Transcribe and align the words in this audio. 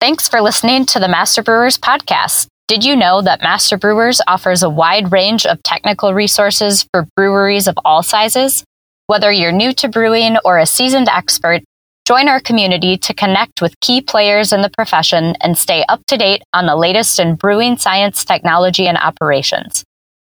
Thanks 0.00 0.28
for 0.28 0.40
listening 0.40 0.86
to 0.86 1.00
the 1.00 1.08
Master 1.08 1.42
Brewers 1.42 1.76
podcast. 1.76 2.46
Did 2.68 2.84
you 2.84 2.94
know 2.94 3.20
that 3.20 3.42
Master 3.42 3.76
Brewers 3.76 4.20
offers 4.28 4.62
a 4.62 4.70
wide 4.70 5.10
range 5.10 5.44
of 5.44 5.60
technical 5.64 6.14
resources 6.14 6.86
for 6.92 7.08
breweries 7.16 7.66
of 7.66 7.76
all 7.84 8.04
sizes? 8.04 8.62
Whether 9.08 9.32
you're 9.32 9.50
new 9.50 9.72
to 9.72 9.88
brewing 9.88 10.36
or 10.44 10.56
a 10.56 10.66
seasoned 10.66 11.08
expert, 11.08 11.62
join 12.06 12.28
our 12.28 12.38
community 12.38 12.96
to 12.96 13.12
connect 13.12 13.60
with 13.60 13.74
key 13.80 14.00
players 14.00 14.52
in 14.52 14.62
the 14.62 14.70
profession 14.70 15.34
and 15.40 15.58
stay 15.58 15.84
up 15.88 16.00
to 16.06 16.16
date 16.16 16.44
on 16.52 16.66
the 16.66 16.76
latest 16.76 17.18
in 17.18 17.34
brewing 17.34 17.76
science, 17.76 18.24
technology, 18.24 18.86
and 18.86 18.98
operations. 18.98 19.82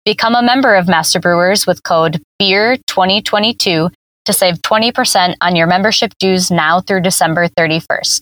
Become 0.06 0.36
a 0.36 0.42
member 0.42 0.76
of 0.76 0.88
Master 0.88 1.20
Brewers 1.20 1.68
with 1.68 1.84
code 1.84 2.22
BEER2022 2.42 3.92
to 4.24 4.34
save 4.34 4.62
20% 4.62 5.36
on 5.42 5.58
your 5.58 5.68
membership 5.68 6.14
dues 6.20 6.50
now 6.50 6.80
through 6.80 7.02
December 7.02 7.50
31st. 7.50 8.22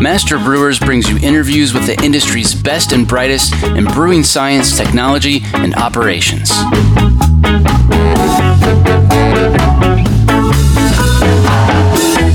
Master 0.00 0.38
Brewers 0.38 0.78
brings 0.78 1.08
you 1.08 1.18
interviews 1.18 1.72
with 1.72 1.86
the 1.86 2.00
industry's 2.04 2.54
best 2.54 2.92
and 2.92 3.08
brightest 3.08 3.52
in 3.64 3.84
brewing 3.86 4.22
science, 4.22 4.76
technology, 4.76 5.40
and 5.54 5.74
operations. 5.74 6.50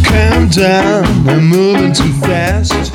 Calm 0.05 0.49
down, 0.49 1.29
I'm 1.29 1.47
moving 1.47 1.93
too 1.93 2.11
fast. 2.21 2.93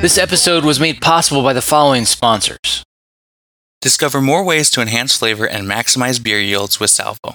This 0.00 0.16
episode 0.18 0.64
was 0.64 0.78
made 0.78 1.00
possible 1.00 1.42
by 1.42 1.52
the 1.52 1.62
following 1.62 2.04
sponsors. 2.04 2.84
Discover 3.80 4.20
more 4.20 4.44
ways 4.44 4.70
to 4.70 4.80
enhance 4.80 5.16
flavor 5.16 5.46
and 5.46 5.66
maximize 5.68 6.22
beer 6.22 6.40
yields 6.40 6.80
with 6.80 6.90
Salvo. 6.90 7.34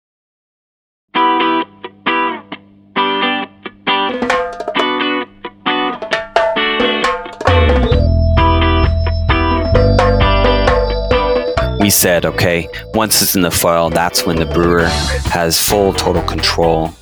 We 11.81 11.89
said, 11.89 12.25
okay, 12.25 12.69
once 12.93 13.23
it's 13.23 13.35
in 13.35 13.41
the 13.41 13.49
foil, 13.49 13.89
that's 13.89 14.23
when 14.23 14.35
the 14.35 14.45
brewer 14.45 14.85
has 15.25 15.59
full 15.59 15.93
total 15.93 16.21
control 16.21 16.93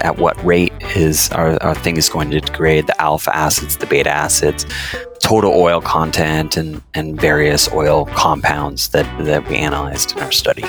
at 0.00 0.16
what 0.16 0.42
rate 0.44 0.72
is 0.96 1.28
our, 1.32 1.60
our 1.60 1.74
thing 1.74 1.96
is 1.96 2.08
going 2.08 2.30
to 2.30 2.40
degrade 2.40 2.86
the 2.86 3.02
alpha 3.02 3.34
acids, 3.36 3.76
the 3.76 3.86
beta 3.86 4.08
acids, 4.08 4.64
total 5.18 5.52
oil 5.52 5.80
content, 5.80 6.56
and, 6.56 6.80
and 6.94 7.20
various 7.20 7.68
oil 7.72 8.06
compounds 8.14 8.90
that, 8.90 9.04
that 9.24 9.46
we 9.48 9.56
analyzed 9.56 10.12
in 10.12 10.22
our 10.22 10.30
study. 10.30 10.62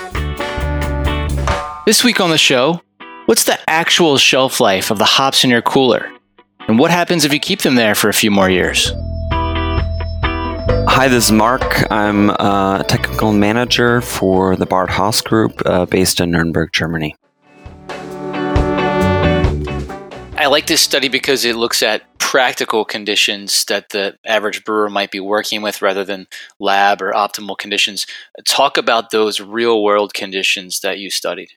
This 1.86 2.04
week 2.04 2.20
on 2.20 2.32
the 2.32 2.40
show, 2.40 2.82
what's 3.28 3.44
the 3.44 3.60
actual 3.70 4.18
shelf 4.18 4.60
life 4.60 4.90
of 4.90 4.98
the 4.98 5.06
hops 5.06 5.44
in 5.44 5.52
your 5.52 5.62
cooler? 5.62 6.12
And 6.68 6.80
what 6.80 6.90
happens 6.90 7.24
if 7.24 7.32
you 7.32 7.40
keep 7.40 7.62
them 7.62 7.76
there 7.76 7.94
for 7.94 8.10
a 8.10 8.14
few 8.14 8.32
more 8.32 8.50
years? 8.50 8.92
Hi, 10.96 11.08
this 11.08 11.26
is 11.26 11.32
Mark. 11.32 11.92
I'm 11.92 12.30
a 12.30 12.86
technical 12.88 13.34
manager 13.34 14.00
for 14.00 14.56
the 14.56 14.68
BarthHaas 14.68 15.24
Group 15.24 15.60
uh, 15.66 15.88
based 15.88 16.22
in 16.22 16.30
Nuremberg, 16.30 16.72
Germany. 16.72 17.16
I 20.38 20.46
like 20.46 20.68
this 20.68 20.82
study 20.82 21.08
because 21.10 21.46
it 21.46 21.56
looks 21.56 21.82
at 21.82 22.04
practical 22.20 22.86
conditions 22.86 23.66
that 23.66 23.90
the 23.90 24.20
average 24.24 24.64
brewer 24.64 24.88
might 24.88 25.10
be 25.10 25.20
working 25.20 25.64
with 25.64 25.82
rather 25.82 26.06
than 26.06 26.28
lab 26.60 27.02
or 27.02 27.12
optimal 27.12 27.58
conditions. 27.58 28.06
Talk 28.46 28.78
about 28.78 29.10
those 29.10 29.42
real 29.42 29.84
world 29.84 30.14
conditions 30.14 30.82
that 30.82 31.00
you 31.00 31.10
studied. 31.10 31.50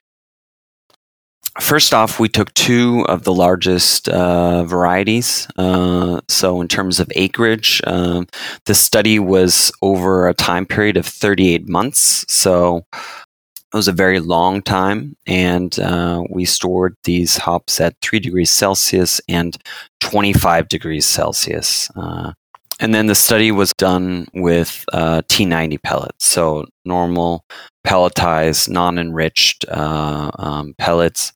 First 1.59 1.91
off, 1.93 2.19
we 2.19 2.29
took 2.29 2.53
two 2.53 3.03
of 3.09 3.23
the 3.23 3.33
largest 3.33 4.07
uh, 4.09 4.63
varieties. 4.63 5.47
Uh, 5.57 6.21
so, 6.29 6.61
in 6.61 6.67
terms 6.67 6.99
of 6.99 7.11
acreage, 7.15 7.81
uh, 7.85 8.25
the 8.65 8.75
study 8.75 9.17
was 9.17 9.71
over 9.81 10.27
a 10.27 10.35
time 10.35 10.67
period 10.67 10.97
of 10.97 11.05
38 11.05 11.67
months. 11.67 12.25
So, 12.31 12.85
it 12.93 13.75
was 13.75 13.87
a 13.87 13.93
very 13.93 14.19
long 14.19 14.61
time. 14.61 15.17
And 15.25 15.77
uh, 15.79 16.23
we 16.29 16.45
stored 16.45 16.95
these 17.05 17.37
hops 17.37 17.81
at 17.81 17.95
3 18.01 18.19
degrees 18.19 18.51
Celsius 18.51 19.19
and 19.27 19.57
25 19.99 20.67
degrees 20.69 21.07
Celsius. 21.07 21.89
Uh, 21.95 22.33
and 22.79 22.93
then 22.93 23.07
the 23.07 23.15
study 23.15 23.51
was 23.51 23.73
done 23.77 24.27
with 24.33 24.85
uh, 24.93 25.21
T90 25.23 25.81
pellets, 25.81 26.25
so 26.25 26.65
normal 26.85 27.43
pelletized, 27.85 28.69
non-enriched 28.69 29.65
uh, 29.69 30.31
um, 30.37 30.75
pellets, 30.77 31.33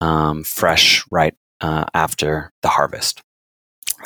um, 0.00 0.42
fresh 0.44 1.04
right 1.10 1.34
uh, 1.60 1.84
after 1.94 2.50
the 2.62 2.68
harvest. 2.68 3.20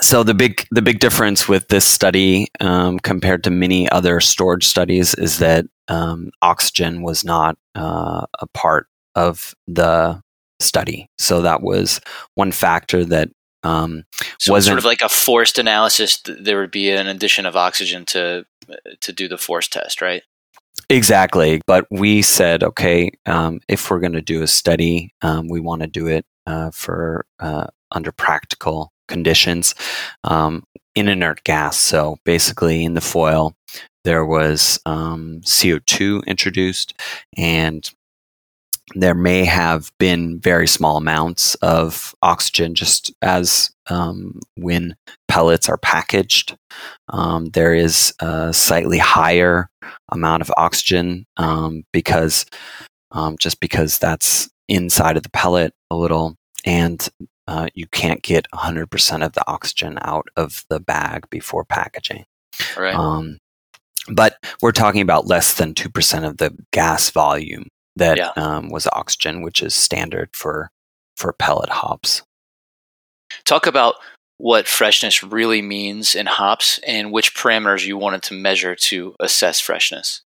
So 0.01 0.23
the 0.23 0.35
big 0.35 0.65
the 0.71 0.83
big 0.83 1.01
difference 1.01 1.49
with 1.49 1.69
this 1.69 1.85
study 1.85 2.49
um, 2.61 2.99
compared 3.01 3.43
to 3.45 3.51
many 3.51 3.89
other 3.91 4.21
storage 4.21 4.67
studies 4.67 5.15
is 5.15 5.39
that 5.39 5.67
um, 5.89 6.31
oxygen 6.43 7.03
was 7.03 7.25
not 7.25 7.57
uh, 7.75 8.27
a 8.39 8.47
part 8.55 8.87
of 9.17 9.55
the 9.67 10.21
study. 10.61 11.09
So 11.19 11.43
that 11.43 11.63
was 11.63 12.01
one 12.35 12.53
factor 12.53 13.05
that 13.07 13.31
um, 13.63 14.05
so 14.39 14.53
wasn't 14.53 14.73
sort 14.73 14.79
of 14.79 14.85
like 14.85 15.03
a 15.03 15.09
forced 15.09 15.59
analysis. 15.59 16.23
There 16.25 16.61
would 16.61 16.71
be 16.71 16.91
an 16.91 17.07
addition 17.07 17.47
of 17.47 17.57
oxygen 17.57 18.05
to 18.07 18.47
to 19.01 19.13
do 19.13 19.29
the 19.29 19.39
force 19.39 19.69
test, 19.69 20.01
right? 20.01 20.23
Exactly. 20.91 21.61
But 21.67 21.87
we 21.91 22.23
said, 22.23 22.63
okay, 22.63 23.11
um, 23.27 23.61
if 23.69 23.91
we're 23.91 24.01
going 24.01 24.13
to 24.13 24.23
do 24.23 24.43
a 24.43 24.47
study, 24.47 25.13
um, 25.23 25.49
we 25.49 25.61
want 25.61 25.83
to 25.83 25.89
do 25.89 26.07
it 26.07 26.25
uh, 26.47 26.71
for 26.71 27.27
uh, 27.41 27.67
under 27.91 28.13
practical 28.13 28.93
conditions 29.07 29.75
um, 30.25 30.65
in 30.95 31.09
inert 31.09 31.45
gas. 31.45 31.77
So 31.77 32.17
basically, 32.25 32.85
in 32.85 32.95
the 32.95 33.01
foil, 33.01 33.55
there 34.05 34.25
was 34.25 34.81
um, 34.87 35.41
CO2 35.45 36.25
introduced, 36.27 36.95
and 37.37 37.91
there 38.95 39.15
may 39.15 39.45
have 39.45 39.91
been 39.99 40.41
very 40.41 40.67
small 40.67 40.97
amounts 40.97 41.55
of 41.57 42.15
oxygen 42.23 42.75
just 42.75 43.13
as 43.23 43.71
um, 43.91 44.41
when 44.57 44.97
pellets 45.29 45.69
are 45.69 45.79
packaged. 45.79 46.57
Um, 47.09 47.47
there 47.51 47.75
is 47.75 48.15
a 48.21 48.53
slightly 48.53 48.99
higher 48.99 49.71
amount 50.11 50.43
of 50.43 50.53
oxygen 50.57 51.27
um, 51.37 51.85
because 51.93 52.47
um, 53.11 53.37
just 53.39 53.61
because 53.61 53.99
that's 53.99 54.49
inside 54.69 55.17
of 55.17 55.23
the 55.23 55.31
pellet 55.31 55.73
a 55.91 55.97
little 55.97 56.37
and 56.65 57.09
uh, 57.47 57.69
you 57.75 57.87
can't 57.87 58.23
get 58.23 58.47
100% 58.53 59.25
of 59.25 59.33
the 59.33 59.51
oxygen 59.51 59.99
out 60.03 60.29
of 60.37 60.65
the 60.69 60.81
bag 60.81 61.25
before 61.31 61.65
packaging. 61.65 62.25
Right. 62.77 62.95
Um, 62.95 63.39
but 64.11 64.37
we're 64.61 64.73
talking 64.73 65.01
about 65.01 65.27
less 65.27 65.55
than 65.55 65.73
2% 65.73 66.29
of 66.29 66.37
the 66.37 66.55
gas 66.73 67.11
volume 67.11 67.69
that 67.99 68.17
yeah. 68.17 68.33
um, 68.37 68.69
was 68.71 68.89
oxygen, 68.93 69.43
which 69.43 69.63
is 69.63 69.75
standard 69.75 70.31
for 70.33 70.71
for 71.17 71.33
pellet 71.33 71.69
hops. 71.69 72.23
Talk 73.45 73.67
about 73.67 73.97
what 74.39 74.69
freshness 74.69 75.23
really 75.23 75.61
means 75.61 76.15
in 76.15 76.27
hops 76.27 76.79
and 76.87 77.13
which 77.13 77.35
parameters 77.35 77.85
you 77.85 77.97
wanted 77.99 78.23
to 78.23 78.35
measure 78.35 78.75
to 78.75 79.15
assess 79.21 79.61
freshness? 79.61 80.23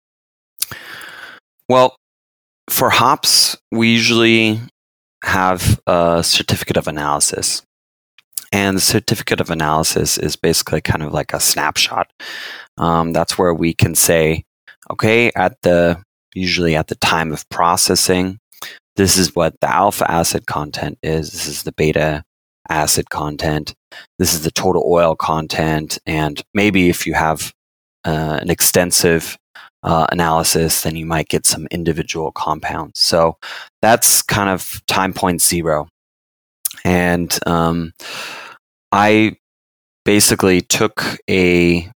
Well, 1.69 1.96
for 2.69 2.90
hops, 2.90 3.58
we 3.72 3.90
usually 3.90 4.60
have 5.24 5.80
a 5.86 6.24
certificate 6.24 6.78
of 6.78 6.88
analysis. 6.88 7.62
And 8.54 8.78
the 8.78 8.81
certificate 8.81 9.42
of 9.42 9.50
analysis 9.50 10.18
is 10.18 10.38
basically 10.38 10.80
kind 10.80 11.04
of 11.04 11.12
like 11.12 11.34
a 11.34 11.40
snapshot. 11.40 12.10
Um, 12.78 13.12
that's 13.12 13.38
where 13.38 13.54
we 13.54 13.74
can 13.74 13.94
say, 13.94 14.46
okay, 14.90 15.31
at 15.36 15.62
the 15.63 16.02
usually 16.38 16.75
at 16.75 16.88
the 16.88 16.95
time 16.95 17.34
of 17.34 17.48
processing, 17.50 18.39
this 18.95 19.18
is 19.18 19.36
what 19.36 19.54
the 19.62 19.69
alpha 19.69 20.10
acid 20.10 20.45
content 20.48 20.98
is. 21.04 21.31
This 21.31 21.48
is 21.48 21.63
the 21.63 21.72
beta 21.72 22.24
acid 22.69 23.10
content. 23.10 23.74
This 24.19 24.34
is 24.34 24.44
the 24.44 24.51
total 24.51 24.84
oil 24.86 25.16
content. 25.16 26.00
And 26.06 26.42
maybe 26.54 26.89
if 26.89 27.06
you 27.06 27.13
have 27.13 27.54
uh, 28.06 28.39
an 28.42 28.50
extensive 28.50 29.38
uh, 29.84 30.07
analysis, 30.12 30.81
then 30.81 30.95
you 30.95 31.06
might 31.06 31.30
get 31.30 31.45
some 31.45 31.68
individual 31.72 32.31
compounds. 32.31 33.00
So 33.00 33.38
that's 33.81 34.22
kind 34.22 34.50
of 34.50 34.81
time 34.88 35.13
point 35.13 35.42
zero. 35.42 35.88
And 36.84 37.38
um, 37.45 37.94
I 38.92 39.38
basically 40.06 40.62
took 40.62 41.18
a 41.30 41.89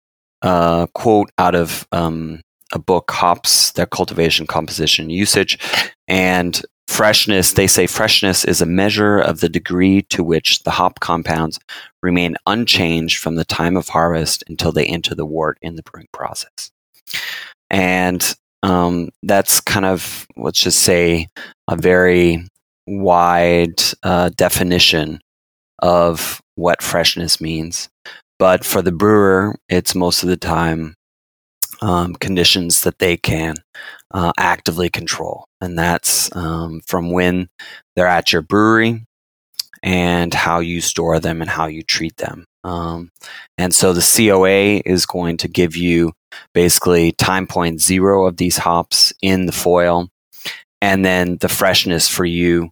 uh, 0.43 0.87
quote 0.95 1.31
out 1.39 1.55
of 1.55 1.87
um, 1.93 2.41
a 2.73 2.79
book, 2.79 3.11
Hops, 3.11 3.73
Their 3.73 3.87
Cultivation, 3.87 4.47
Composition, 4.47 5.11
Usage. 5.11 5.59
And 6.07 6.61
freshness, 6.87 7.53
they 7.53 7.67
say 7.67 7.87
freshness 7.87 8.45
is 8.45 8.61
a 8.61 8.67
measure 8.67 9.19
of 9.19 9.41
the 9.41 9.49
degree 9.49 10.03
to 10.03 10.25
which 10.25 10.63
the 10.65 10.71
hop 10.71 11.01
compounds 11.01 11.59
remain 12.03 12.37
unchanged 12.47 13.19
from 13.19 13.37
the 13.37 13.45
time 13.45 13.77
of 13.77 13.89
harvest 13.89 14.45
until 14.49 14.73
they 14.73 14.87
enter 14.87 15.15
the 15.15 15.27
wort 15.27 15.59
in 15.63 15.77
the 15.77 15.83
brewing 15.83 16.09
process. 16.13 16.71
And 17.71 18.35
um, 18.63 19.11
that's 19.23 19.61
kind 19.61 19.85
of, 19.85 20.27
let's 20.37 20.61
just 20.61 20.81
say, 20.81 21.29
a 21.69 21.77
very 21.77 22.47
wide 22.87 23.83
uh, 24.03 24.31
definition 24.31 25.21
of 25.81 26.41
what 26.57 26.83
freshness 26.83 27.41
means. 27.41 27.89
But 28.39 28.65
for 28.65 28.83
the 28.83 28.93
brewer, 28.93 29.57
it's 29.69 29.95
most 29.95 30.23
of 30.23 30.29
the 30.29 30.37
time 30.37 30.95
um, 31.81 32.15
conditions 32.15 32.83
that 32.83 32.99
they 32.99 33.17
can 33.17 33.55
uh, 34.13 34.33
actively 34.39 34.89
control. 34.89 35.45
And 35.61 35.79
that's 35.79 36.35
um, 36.35 36.81
from 36.87 37.11
when 37.11 37.49
they're 37.97 38.07
at 38.07 38.33
your 38.33 38.43
brewery 38.43 39.05
and 39.83 40.35
how 40.35 40.61
you 40.61 40.81
store 40.81 41.21
them 41.21 41.41
and 41.41 41.51
how 41.51 41.67
you 41.67 41.83
treat 41.83 42.17
them. 42.17 42.45
Um, 42.65 43.11
and 43.57 43.73
so 43.73 43.93
the 43.93 44.01
COA 44.01 44.83
is 44.85 45.07
going 45.07 45.37
to 45.39 45.49
give 45.49 45.77
you 45.77 46.13
basically 46.53 47.13
time 47.13 47.47
point 47.47 47.81
zero 47.81 48.27
of 48.27 48.37
these 48.37 48.59
hops 48.59 49.13
in 49.23 49.47
the 49.47 49.53
foil. 49.53 50.09
And 50.81 51.05
then 51.05 51.39
the 51.41 51.49
freshness 51.49 52.09
for 52.09 52.25
you, 52.25 52.71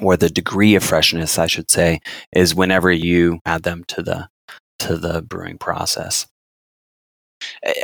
or 0.00 0.16
the 0.16 0.28
degree 0.28 0.74
of 0.74 0.84
freshness, 0.84 1.38
I 1.38 1.46
should 1.46 1.70
say, 1.70 2.00
is 2.32 2.54
whenever 2.54 2.92
you 2.92 3.40
add 3.46 3.62
them 3.62 3.84
to 3.88 4.02
the 4.02 4.28
to 4.80 4.96
the 4.96 5.22
brewing 5.22 5.56
process. 5.56 6.26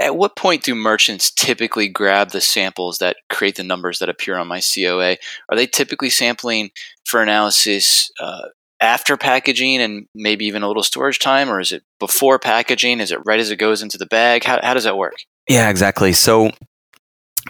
At 0.00 0.16
what 0.16 0.36
point 0.36 0.62
do 0.62 0.74
merchants 0.74 1.30
typically 1.30 1.88
grab 1.88 2.30
the 2.30 2.40
samples 2.40 2.98
that 2.98 3.16
create 3.30 3.56
the 3.56 3.62
numbers 3.62 3.98
that 3.98 4.08
appear 4.08 4.36
on 4.36 4.48
my 4.48 4.60
COA? 4.60 5.16
Are 5.48 5.56
they 5.56 5.66
typically 5.66 6.10
sampling 6.10 6.70
for 7.04 7.22
analysis 7.22 8.10
uh, 8.20 8.48
after 8.80 9.16
packaging 9.16 9.80
and 9.80 10.06
maybe 10.14 10.44
even 10.46 10.62
a 10.62 10.68
little 10.68 10.82
storage 10.82 11.18
time, 11.18 11.48
or 11.48 11.60
is 11.60 11.72
it 11.72 11.84
before 12.00 12.38
packaging? 12.38 13.00
Is 13.00 13.12
it 13.12 13.20
right 13.24 13.40
as 13.40 13.50
it 13.50 13.56
goes 13.56 13.82
into 13.82 13.98
the 13.98 14.06
bag? 14.06 14.44
How, 14.44 14.60
how 14.62 14.74
does 14.74 14.84
that 14.84 14.96
work? 14.96 15.14
Yeah, 15.48 15.70
exactly. 15.70 16.12
So 16.12 16.50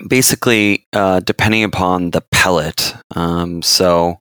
basically, 0.07 0.87
uh, 0.93 1.21
depending 1.21 1.65
upon 1.65 2.11
the 2.11 2.23
pellet, 2.31 2.95
um, 3.15 3.63
so 3.63 4.21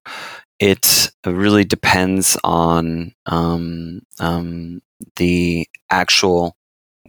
it 0.59 1.11
really 1.25 1.65
depends 1.65 2.37
on 2.43 3.13
um, 3.25 4.01
um, 4.19 4.81
the 5.15 5.67
actual 5.89 6.55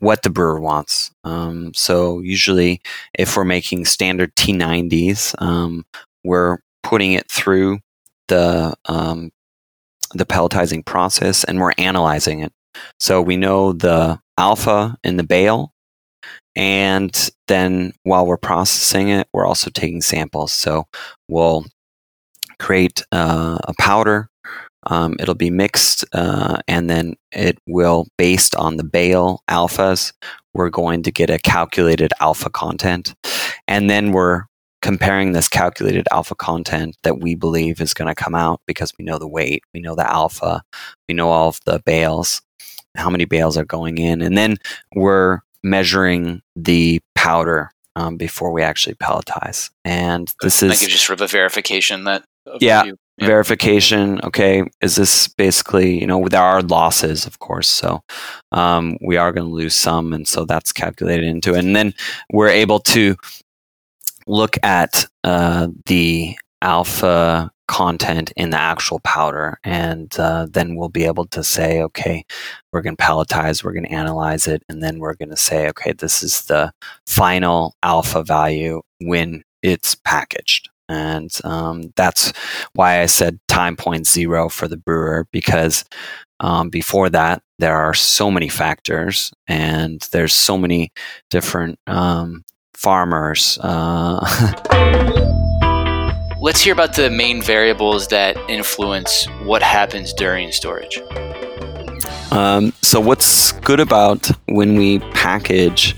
what 0.03 0.25
the 0.25 0.31
brewer 0.31 0.59
wants. 0.59 1.13
Um, 1.23 1.73
so 1.75 2.19
usually, 2.19 2.83
if 3.17 3.37
we're 3.37 3.45
making 3.45 3.85
standard 3.85 4.35
T90s, 4.35 5.41
um, 5.41 5.87
we're 6.25 6.59
putting 6.83 7.13
it 7.13 7.31
through 7.31 7.79
the 8.27 8.75
um, 8.87 9.31
the 10.13 10.27
pelletizing 10.27 10.85
process 10.85 11.45
and 11.45 11.61
we're 11.61 11.71
analyzing 11.79 12.41
it. 12.41 12.53
So 12.99 13.23
we 13.23 13.37
know 13.37 13.73
the 13.73 14.19
alpha 14.37 14.97
in 15.05 15.19
the 15.19 15.23
bale, 15.23 15.73
and 16.57 17.31
then 17.47 17.93
while 18.03 18.27
we're 18.27 18.39
processing 18.39 19.09
it, 19.09 19.29
we're 19.33 19.47
also 19.47 19.71
taking 19.71 20.01
samples. 20.01 20.53
So 20.53 20.89
we'll 21.29 21.65
create 22.59 23.05
uh, 23.13 23.59
a 23.63 23.75
powder 23.79 24.29
um, 24.85 25.17
it'll 25.21 25.35
be 25.35 25.51
mixed, 25.51 26.05
uh, 26.13 26.59
and 26.67 26.91
then 26.91 27.15
it 27.31 27.59
will, 27.67 28.07
based 28.19 28.55
on 28.57 28.77
the 28.77 28.85
bale 28.85 29.43
alphas, 29.49 30.13
we're 30.55 30.71
going 30.71 31.03
to 31.05 31.13
get 31.13 31.31
a 31.31 31.39
calculated 31.39 32.13
alpha 32.21 32.51
content. 32.51 33.15
And 33.69 33.89
then 33.89 34.13
we're 34.13 34.45
comparing 34.83 35.33
this 35.33 35.49
calculated 35.49 36.07
alpha 36.11 36.35
content 36.35 36.97
that 37.05 37.21
we 37.21 37.35
believe 37.35 37.81
is 37.81 37.95
going 37.95 38.09
to 38.09 38.15
come 38.15 38.35
out 38.35 38.61
because 38.67 38.93
we 38.99 39.05
know 39.05 39.19
the 39.19 39.29
weight, 39.29 39.63
we 39.73 39.81
know 39.81 39.95
the 39.95 40.11
alpha, 40.11 40.63
we 41.09 41.15
know 41.15 41.31
all 41.31 41.49
of 41.49 41.61
the 41.65 41.81
bales, 41.87 42.43
how 42.97 43.09
many 43.09 43.25
bales 43.25 43.57
are 43.57 43.65
going 43.65 43.99
in. 43.99 44.21
And 44.21 44.37
then 44.37 44.57
we're 44.95 45.41
measuring 45.63 46.43
the 46.57 47.01
powder 47.15 47.71
um, 47.95 48.17
before 48.17 48.53
we 48.53 48.63
actually 48.63 48.97
pelletize. 48.97 49.71
And 49.85 50.33
this 50.43 50.63
is. 50.63 50.71
That 50.73 50.81
gives 50.81 50.93
you 50.93 50.99
sort 50.99 51.21
of 51.21 51.25
a 51.25 51.29
verification 51.29 52.05
that. 52.05 52.25
Yeah, 52.59 52.91
Yep. 53.23 53.29
verification 53.29 54.21
okay 54.25 54.65
is 54.81 54.97
this 54.97 55.29
basically 55.29 56.01
you 56.01 56.07
know 56.07 56.27
there 56.29 56.43
are 56.43 56.63
losses 56.63 57.27
of 57.27 57.39
course 57.39 57.69
so 57.69 58.03
um, 58.53 58.99
we 59.01 59.17
are 59.17 59.33
going 59.33 59.47
to 59.47 59.55
lose 59.55 59.75
some 59.75 60.13
and 60.13 60.27
so 60.29 60.45
that's 60.45 60.73
calculated 60.73 61.25
into 61.27 61.55
it 61.55 61.65
and 61.65 61.77
then 61.77 61.95
we're 62.33 62.49
able 62.49 62.81
to 62.81 63.17
look 64.27 64.57
at 64.63 65.07
uh, 65.25 65.69
the 65.87 66.37
alpha 66.63 67.51
content 67.69 68.33
in 68.37 68.51
the 68.51 68.61
actual 68.61 69.01
powder 69.01 69.59
and 69.65 70.19
uh, 70.19 70.47
then 70.51 70.77
we'll 70.77 70.89
be 70.91 71.05
able 71.05 71.25
to 71.27 71.43
say 71.43 71.83
okay 71.83 72.25
we're 72.73 72.83
going 72.83 72.97
to 72.97 73.03
pelletize 73.03 73.65
we're 73.65 73.73
going 73.73 73.85
to 73.85 73.93
analyze 73.93 74.47
it 74.47 74.63
and 74.69 74.83
then 74.83 74.99
we're 74.99 75.15
going 75.15 75.31
to 75.31 75.37
say 75.37 75.69
okay 75.69 75.93
this 75.93 76.23
is 76.23 76.43
the 76.47 76.73
final 77.07 77.75
alpha 77.83 78.23
value 78.23 78.83
when 79.01 79.43
it's 79.63 79.95
packaged 79.95 80.69
and 80.89 81.31
um, 81.45 81.93
that's 81.97 82.33
why 82.75 83.01
I 83.01 83.07
said 83.07 83.39
time 83.49 83.77
point 83.77 84.07
zero 84.07 84.49
for 84.49 84.69
the 84.69 84.77
brewer 84.77 85.27
because 85.33 85.85
um, 86.41 86.71
before 86.71 87.09
that, 87.11 87.43
there 87.59 87.77
are 87.77 87.95
so 87.95 88.31
many 88.31 88.49
factors 88.49 89.33
and 89.47 90.01
there's 90.13 90.35
so 90.35 90.59
many 90.59 90.93
different 91.31 91.79
um, 91.87 92.45
farmers. 92.75 93.59
Uh, 93.61 94.19
Let's 96.43 96.61
hear 96.61 96.73
about 96.73 96.97
the 96.97 97.09
main 97.09 97.41
variables 97.41 98.09
that 98.09 98.37
influence 98.51 99.27
what 99.45 99.63
happens 99.63 100.13
during 100.13 100.51
storage. 100.51 101.01
Um, 102.33 102.73
so, 102.83 102.99
what's 102.99 103.53
good 103.53 103.79
about 103.79 104.29
when 104.47 104.77
we 104.77 104.99
package 105.15 105.95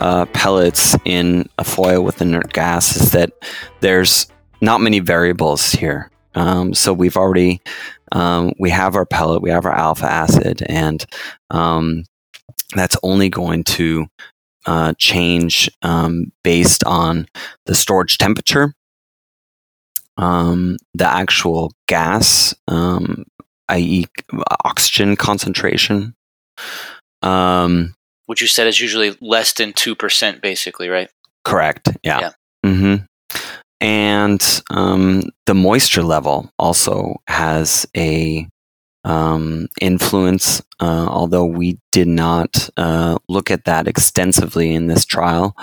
uh, 0.00 0.26
pellets 0.26 0.96
in 1.04 1.48
a 1.58 1.64
foil 1.64 2.02
with 2.02 2.20
inert 2.20 2.52
gas 2.52 2.96
is 2.96 3.12
that 3.12 3.32
there's 3.80 4.26
not 4.60 4.80
many 4.80 4.98
variables 4.98 5.72
here. 5.72 6.10
Um, 6.34 6.74
so 6.74 6.92
we've 6.92 7.16
already 7.16 7.60
um, 8.12 8.52
we 8.58 8.70
have 8.70 8.94
our 8.94 9.06
pellet, 9.06 9.42
we 9.42 9.50
have 9.50 9.66
our 9.66 9.72
alpha 9.72 10.10
acid, 10.10 10.62
and 10.68 11.04
um, 11.50 12.04
that's 12.74 12.96
only 13.02 13.28
going 13.28 13.64
to 13.64 14.06
uh, 14.66 14.94
change 14.98 15.70
um, 15.82 16.32
based 16.42 16.84
on 16.84 17.26
the 17.66 17.74
storage 17.74 18.18
temperature, 18.18 18.72
um, 20.16 20.76
the 20.94 21.06
actual 21.06 21.72
gas, 21.86 22.54
um, 22.68 23.24
i.e., 23.68 24.06
oxygen 24.64 25.16
concentration. 25.16 26.14
Which 28.26 28.40
you 28.40 28.46
said 28.46 28.66
is 28.66 28.80
usually 28.80 29.16
less 29.20 29.52
than 29.52 29.72
2%, 29.72 30.40
basically, 30.40 30.88
right? 30.88 31.10
Correct. 31.44 31.88
Yeah. 32.02 32.20
yeah. 32.20 32.30
Mm-hmm. 32.64 33.04
And 33.80 34.62
um, 34.70 35.24
the 35.46 35.54
moisture 35.54 36.02
level 36.02 36.50
also 36.58 37.16
has 37.28 37.86
a 37.96 38.46
um, 39.04 39.68
influence, 39.82 40.62
uh, 40.80 41.06
although 41.10 41.44
we 41.44 41.78
did 41.92 42.08
not 42.08 42.70
uh, 42.78 43.18
look 43.28 43.50
at 43.50 43.66
that 43.66 43.86
extensively 43.86 44.74
in 44.74 44.86
this 44.86 45.04
trial, 45.04 45.54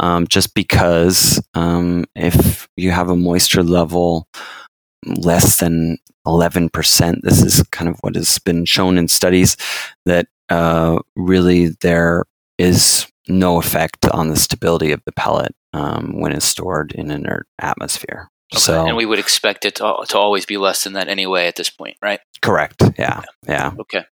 um, 0.00 0.26
just 0.26 0.54
because 0.54 1.42
um, 1.52 2.06
if 2.14 2.66
you 2.78 2.90
have 2.90 3.10
a 3.10 3.16
moisture 3.16 3.62
level 3.62 4.26
less 5.04 5.60
than 5.60 5.98
11%. 6.26 7.22
This 7.22 7.42
is 7.42 7.62
kind 7.70 7.88
of 7.88 7.98
what 8.00 8.14
has 8.14 8.38
been 8.38 8.64
shown 8.64 8.98
in 8.98 9.08
studies 9.08 9.56
that 10.04 10.26
uh, 10.48 10.98
really 11.16 11.68
there 11.80 12.24
is 12.58 13.06
no 13.28 13.58
effect 13.58 14.06
on 14.06 14.28
the 14.28 14.36
stability 14.36 14.92
of 14.92 15.02
the 15.04 15.12
pellet 15.12 15.54
um, 15.72 16.20
when 16.20 16.32
it's 16.32 16.46
stored 16.46 16.92
in 16.92 17.10
an 17.10 17.20
inert 17.20 17.46
atmosphere. 17.58 18.30
Okay. 18.54 18.60
So, 18.60 18.86
and 18.86 18.96
we 18.96 19.04
would 19.04 19.18
expect 19.18 19.64
it 19.66 19.76
to, 19.76 20.04
to 20.08 20.18
always 20.18 20.46
be 20.46 20.56
less 20.56 20.84
than 20.84 20.94
that 20.94 21.08
anyway 21.08 21.46
at 21.46 21.56
this 21.56 21.70
point, 21.70 21.96
right? 22.00 22.20
correct. 22.40 22.82
Yeah. 22.98 23.22
Yeah. 23.46 23.72
Okay. 23.78 24.04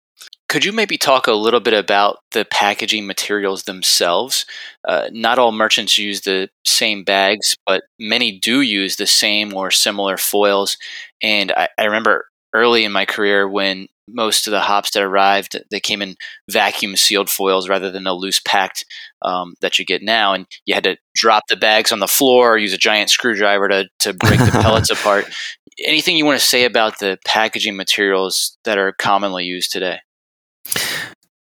Could 0.48 0.64
you 0.64 0.72
maybe 0.72 0.96
talk 0.96 1.26
a 1.26 1.32
little 1.32 1.60
bit 1.60 1.74
about 1.74 2.18
the 2.30 2.44
packaging 2.44 3.06
materials 3.06 3.64
themselves? 3.64 4.46
Uh, 4.86 5.08
not 5.12 5.38
all 5.38 5.52
merchants 5.52 5.98
use 5.98 6.20
the 6.20 6.48
same 6.64 7.02
bags, 7.02 7.56
but 7.66 7.84
many 7.98 8.38
do 8.38 8.60
use 8.60 8.96
the 8.96 9.06
same 9.06 9.54
or 9.54 9.70
similar 9.70 10.16
foils. 10.16 10.76
And 11.20 11.50
I, 11.52 11.68
I 11.76 11.84
remember 11.84 12.26
early 12.54 12.84
in 12.84 12.92
my 12.92 13.04
career 13.06 13.48
when 13.48 13.88
most 14.08 14.46
of 14.46 14.50
the 14.50 14.60
hops 14.60 14.92
that 14.92 15.02
arrived 15.02 15.60
they 15.70 15.80
came 15.80 16.02
in 16.02 16.16
vacuum 16.50 16.96
sealed 16.96 17.28
foils 17.28 17.68
rather 17.68 17.90
than 17.90 18.04
the 18.04 18.12
loose 18.12 18.40
packed 18.40 18.84
um, 19.22 19.54
that 19.60 19.78
you 19.78 19.84
get 19.84 20.02
now. 20.02 20.32
And 20.32 20.46
you 20.64 20.74
had 20.74 20.84
to 20.84 20.96
drop 21.14 21.44
the 21.48 21.56
bags 21.56 21.92
on 21.92 21.98
the 21.98 22.08
floor 22.08 22.52
or 22.52 22.58
use 22.58 22.72
a 22.72 22.78
giant 22.78 23.10
screwdriver 23.10 23.68
to, 23.68 23.88
to 24.00 24.14
break 24.14 24.38
the 24.38 24.50
pellets 24.50 24.90
apart. 24.90 25.26
Anything 25.84 26.16
you 26.16 26.24
want 26.24 26.38
to 26.38 26.46
say 26.46 26.64
about 26.64 26.98
the 26.98 27.18
packaging 27.26 27.76
materials 27.76 28.56
that 28.64 28.78
are 28.78 28.92
commonly 28.92 29.44
used 29.44 29.72
today? 29.72 29.98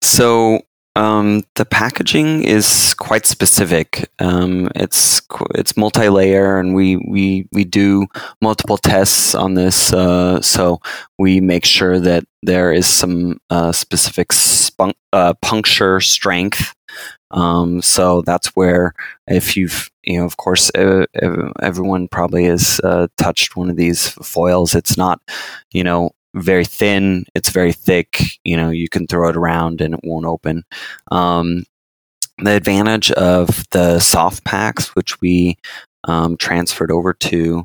So 0.02 0.62
um, 0.97 1.43
the 1.57 1.65
packaging 1.65 2.45
is 2.45 2.95
quite 2.95 3.27
specific. 3.27 4.09
Um, 4.21 4.69
it's 4.77 5.23
it's 5.55 5.77
multi-layer, 5.77 6.59
and 6.59 6.75
we 6.75 6.97
we 6.97 7.49
we 7.53 7.65
do 7.65 8.07
multiple 8.41 8.77
tests 8.77 9.35
on 9.35 9.55
this. 9.55 9.93
Uh, 9.93 10.41
so 10.41 10.81
we 11.19 11.41
make 11.41 11.65
sure 11.65 11.99
that 11.99 12.25
there 12.43 12.73
is 12.73 12.87
some 12.87 13.41
uh, 13.51 13.73
specific 13.73 14.33
spunk, 14.33 14.95
uh, 15.13 15.35
puncture 15.43 16.01
strength. 16.01 16.75
Um, 17.33 17.83
so 17.83 18.23
that's 18.23 18.49
where 18.55 18.95
if 19.27 19.57
you've 19.57 19.91
you 20.05 20.19
know 20.19 20.25
of 20.25 20.37
course 20.37 20.71
everyone 21.61 22.07
probably 22.07 22.45
has 22.45 22.81
uh, 22.85 23.09
touched 23.19 23.57
one 23.57 23.69
of 23.69 23.77
these 23.77 24.09
foils. 24.09 24.77
It's 24.77 24.97
not 24.97 25.21
you 25.73 25.83
know 25.83 26.13
very 26.35 26.64
thin. 26.64 27.25
It's 27.35 27.50
very 27.50 27.73
thick. 27.73 28.21
You 28.45 28.57
know, 28.57 28.71
you 28.71 28.88
can 28.88 29.07
throw 29.07 29.29
it 29.29 29.37
around 29.37 29.81
and 29.81 29.95
it 29.95 30.00
won't 30.03 30.26
open. 30.26 30.64
Um, 31.11 31.64
the 32.38 32.53
advantage 32.53 33.11
of 33.12 33.64
the 33.71 34.00
soft 34.00 34.45
packs, 34.45 34.95
which 34.95 35.21
we 35.21 35.57
um, 36.05 36.37
transferred 36.37 36.91
over 36.91 37.14
to 37.14 37.64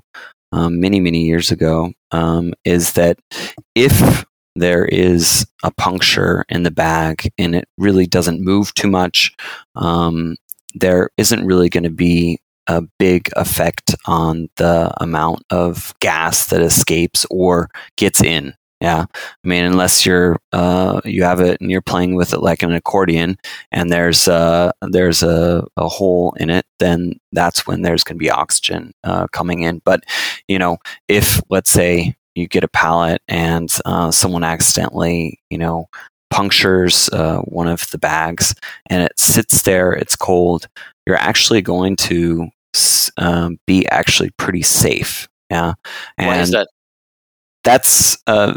um, 0.52 0.80
many, 0.80 1.00
many 1.00 1.26
years 1.26 1.52
ago, 1.52 1.92
um, 2.12 2.54
is 2.66 2.94
that 2.94 3.18
if 3.76 4.26
there 4.56 4.86
is 4.86 5.46
a 5.64 5.72
puncture 5.72 6.46
in 6.50 6.64
the 6.64 6.72
bag 6.72 7.32
and 7.38 7.56
it 7.56 7.68
really 7.78 8.06
doesn't 8.06 8.44
move 8.44 8.74
too 8.76 8.90
much, 8.90 9.32
um, 9.76 10.36
there 10.76 11.10
isn't 11.18 11.46
really 11.46 11.70
going 11.70 11.84
to 11.84 11.90
be 11.90 12.40
a 12.68 12.84
big 13.00 13.30
effect 13.36 13.96
on 14.06 14.48
the 14.58 14.94
amount 15.02 15.44
of 15.50 15.94
gas 16.00 16.48
that 16.48 16.62
escapes 16.62 17.26
or 17.32 17.70
gets 17.98 18.22
in. 18.22 18.54
Yeah, 18.82 19.06
I 19.12 19.48
mean, 19.48 19.66
unless 19.66 20.06
you're 20.06 20.40
uh, 20.54 21.02
you 21.04 21.24
have 21.24 21.42
it 21.42 21.60
and 21.60 21.70
you're 21.70 21.82
playing 21.82 22.16
with 22.16 22.34
it 22.34 22.40
like 22.40 22.64
an 22.64 22.72
accordion, 22.72 23.38
and 23.74 23.92
there's 23.92 24.28
uh, 24.28 24.72
there's 24.82 25.22
a, 25.22 25.66
a 25.76 25.90
hole 25.90 26.34
in 26.40 26.50
it, 26.50 26.66
then 26.80 27.20
that's 27.34 27.68
when 27.68 27.82
there's 27.82 28.06
going 28.06 28.16
to 28.18 28.24
be 28.24 28.30
oxygen 28.30 28.94
uh, 29.04 29.28
coming 29.28 29.64
in. 29.64 29.82
But 29.84 30.04
you 30.48 30.58
know, 30.58 30.78
if 31.10 31.42
let's 31.50 31.70
say 31.70 32.16
you 32.36 32.48
get 32.48 32.64
a 32.64 32.70
pallet 32.70 33.22
and 33.28 33.70
uh, 33.86 34.12
someone 34.12 34.46
accidentally, 34.46 35.42
you 35.50 35.58
know, 35.58 35.90
punctures 36.30 37.10
uh, 37.10 37.40
one 37.40 37.68
of 37.68 37.90
the 37.92 37.98
bags 37.98 38.56
and 38.90 39.04
it 39.04 39.20
sits 39.20 39.64
there, 39.64 39.92
it's 39.92 40.16
cold. 40.16 40.68
You're 41.06 41.18
actually 41.18 41.62
going 41.62 41.98
to 41.98 42.48
um, 43.18 43.60
be 43.68 43.88
actually 43.90 44.30
pretty 44.38 44.62
safe. 44.62 45.28
Yeah, 45.50 45.74
why 46.18 46.38
is 46.40 46.52
that 46.52 46.70
that's 47.64 48.18
uh, 48.28 48.54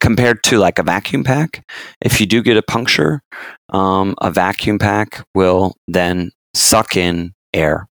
compared 0.00 0.42
to 0.44 0.58
like 0.58 0.78
a 0.78 0.82
vacuum 0.82 1.24
pack. 1.24 1.64
If 2.00 2.20
you 2.20 2.26
do 2.26 2.42
get 2.42 2.56
a 2.56 2.62
puncture, 2.62 3.22
um, 3.70 4.14
a 4.20 4.30
vacuum 4.30 4.78
pack 4.78 5.24
will 5.34 5.76
then 5.86 6.32
suck 6.54 6.96
in 6.96 7.32
air. 7.54 7.88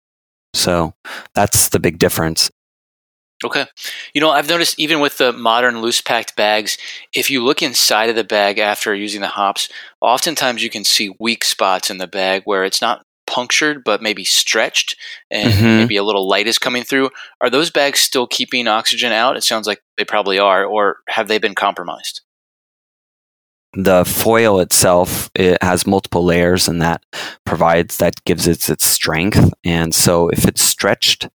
So 0.53 0.93
that's 1.35 1.69
the 1.69 1.79
big 1.79 1.99
difference. 1.99 2.51
Okay. 3.43 3.67
You 4.13 4.19
know, 4.19 4.31
I've 4.31 4.49
noticed 4.49 4.77
even 4.77 4.99
with 4.99 5.17
the 5.17 5.31
modern 5.31 5.81
loose 5.81 6.01
packed 6.01 6.35
bags, 6.35 6.77
if 7.13 7.29
you 7.29 7.41
look 7.43 7.61
inside 7.61 8.09
of 8.09 8.17
the 8.17 8.25
bag 8.25 8.59
after 8.59 8.93
using 8.93 9.21
the 9.21 9.27
hops, 9.27 9.69
oftentimes 10.01 10.61
you 10.61 10.69
can 10.69 10.83
see 10.83 11.15
weak 11.19 11.45
spots 11.45 11.89
in 11.89 11.99
the 11.99 12.07
bag 12.07 12.41
where 12.43 12.65
it's 12.65 12.81
not 12.81 13.05
punctured 13.29 13.83
but 13.85 14.01
maybe 14.01 14.25
stretched 14.25 14.95
and 15.29 15.53
Mhm. 15.53 15.77
maybe 15.77 15.97
a 15.97 16.03
little 16.03 16.27
light 16.27 16.47
is 16.47 16.57
coming 16.57 16.83
through. 16.83 17.09
Are 17.41 17.49
those 17.49 17.69
bags 17.69 17.99
still 17.99 18.27
keeping 18.27 18.67
oxygen 18.67 19.11
out? 19.11 19.37
It 19.37 19.43
sounds 19.43 19.67
like 19.67 19.81
they 19.97 20.05
probably 20.05 20.39
are, 20.39 20.65
or 20.65 20.97
have 21.07 21.27
they 21.27 21.37
been 21.37 21.55
compromised? 21.55 22.21
The 23.73 24.03
foil 24.03 24.59
itself 24.61 25.29
it 25.35 25.61
has 25.61 25.85
multiple 25.85 26.25
layers, 26.25 26.67
and 26.67 26.81
that 26.81 27.03
provides 27.45 27.97
that 27.97 28.23
gives 28.25 28.47
it 28.47 28.67
its 28.67 28.85
strength. 28.85 29.53
And 29.63 29.93
so, 29.93 30.29
if 30.29 30.47
it's 30.47 30.63
stretched, 30.63 31.29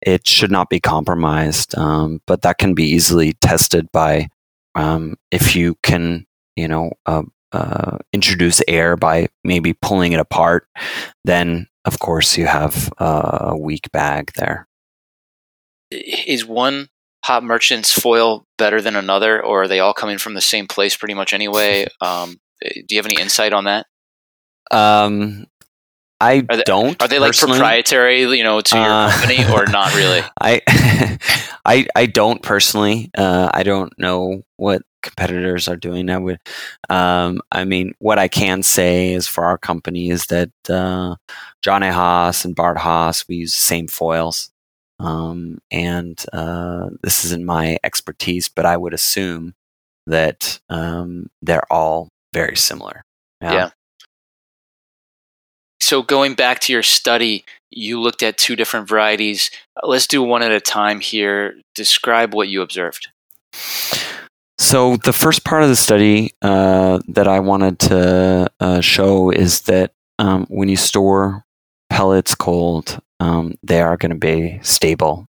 it 0.00 0.26
should 0.26 0.50
not 0.50 0.70
be 0.70 0.80
compromised. 0.80 1.76
Um, 1.76 2.22
but 2.26 2.40
that 2.42 2.56
can 2.58 2.72
be 2.74 2.84
easily 2.84 3.34
tested 3.34 3.88
by 3.92 4.28
um, 4.74 5.16
if 5.30 5.54
you 5.56 5.76
can, 5.82 6.26
you 6.56 6.68
know, 6.68 6.92
uh, 7.04 7.22
uh, 7.52 7.98
introduce 8.12 8.60
air 8.68 8.96
by 8.96 9.28
maybe 9.44 9.72
pulling 9.72 10.12
it 10.12 10.20
apart. 10.20 10.66
Then, 11.24 11.66
of 11.84 11.98
course, 11.98 12.36
you 12.36 12.46
have 12.46 12.92
uh, 12.98 13.50
a 13.52 13.56
weak 13.58 13.90
bag 13.92 14.32
there. 14.36 14.66
Is 15.90 16.44
one 16.44 16.88
hop 17.24 17.42
merchant's 17.42 17.92
foil 17.92 18.44
better 18.58 18.80
than 18.80 18.96
another, 18.96 19.42
or 19.44 19.62
are 19.62 19.68
they 19.68 19.80
all 19.80 19.94
coming 19.94 20.18
from 20.18 20.34
the 20.34 20.40
same 20.40 20.66
place 20.66 20.96
pretty 20.96 21.14
much 21.14 21.32
anyway? 21.32 21.86
Um, 22.00 22.38
do 22.62 22.94
you 22.94 22.98
have 22.98 23.06
any 23.06 23.20
insight 23.20 23.52
on 23.52 23.64
that? 23.64 23.86
Um, 24.70 25.46
I 26.20 26.44
Are 26.48 26.56
they- 26.56 26.62
don't. 26.64 27.00
Are 27.02 27.06
they 27.08 27.18
like 27.18 27.28
personally. 27.28 27.58
proprietary, 27.58 28.22
you 28.22 28.42
know, 28.42 28.60
to 28.62 28.76
your 28.76 28.84
Uh, 28.90 29.10
company, 29.12 29.44
or 29.52 29.66
not 29.66 29.94
really? 29.94 30.22
I, 30.40 30.62
I, 31.66 31.86
I 31.94 32.06
don't 32.06 32.42
personally. 32.42 33.10
Uh, 33.16 33.50
I 33.52 33.62
don't 33.62 33.92
know 33.98 34.42
what 34.56 34.82
competitors 35.06 35.68
are 35.68 35.76
doing. 35.76 36.06
that 36.06 36.22
with 36.22 36.40
Um, 36.88 37.40
I 37.52 37.64
mean, 37.64 37.94
what 37.98 38.18
I 38.18 38.28
can 38.28 38.62
say 38.62 39.12
is 39.12 39.26
for 39.26 39.44
our 39.44 39.58
company 39.58 40.10
is 40.10 40.26
that 40.26 40.50
uh, 40.68 41.16
John 41.62 41.82
A. 41.82 41.92
Haas 41.92 42.44
and 42.44 42.56
BarthHaas 42.56 43.26
we 43.28 43.36
use 43.36 43.56
the 43.56 43.62
same 43.62 43.88
foils. 43.88 44.50
Um, 44.98 45.58
and 45.70 46.24
uh, 46.32 46.88
this 47.02 47.24
isn't 47.26 47.44
my 47.44 47.78
expertise, 47.84 48.48
but 48.48 48.64
I 48.64 48.76
would 48.76 48.94
assume 48.94 49.54
that 50.06 50.58
um, 50.70 51.28
they're 51.42 51.70
all 51.70 52.08
very 52.32 52.56
similar. 52.56 53.02
Yeah. 53.40 53.70
So 55.80 56.02
going 56.02 56.34
back 56.34 56.60
to 56.60 56.72
your 56.72 56.82
study, 56.82 57.44
you 57.70 58.00
looked 58.00 58.22
at 58.22 58.38
two 58.38 58.56
different 58.56 58.88
varieties. 58.88 59.50
Let's 59.82 60.06
do 60.06 60.22
one 60.22 60.42
at 60.42 60.50
a 60.50 60.60
time 60.60 61.00
here. 61.00 61.60
Describe 61.74 62.34
what 62.34 62.48
you 62.48 62.62
observed. 62.62 63.08
So 64.66 64.96
the 64.96 65.12
first 65.12 65.44
part 65.44 65.62
of 65.62 65.68
the 65.68 65.76
study 65.76 66.32
uh, 66.42 66.98
that 67.06 67.28
I 67.28 67.38
wanted 67.38 67.78
to 67.78 68.50
uh, 68.58 68.80
show 68.80 69.30
is 69.30 69.60
that 69.60 69.92
um, 70.18 70.44
when 70.48 70.68
you 70.68 70.76
store 70.76 71.44
pellets 71.88 72.34
cold, 72.34 72.98
um, 73.20 73.54
they 73.62 73.80
are 73.80 73.96
going 73.96 74.10
to 74.10 74.18
be 74.18 74.58
stable. 74.62 75.26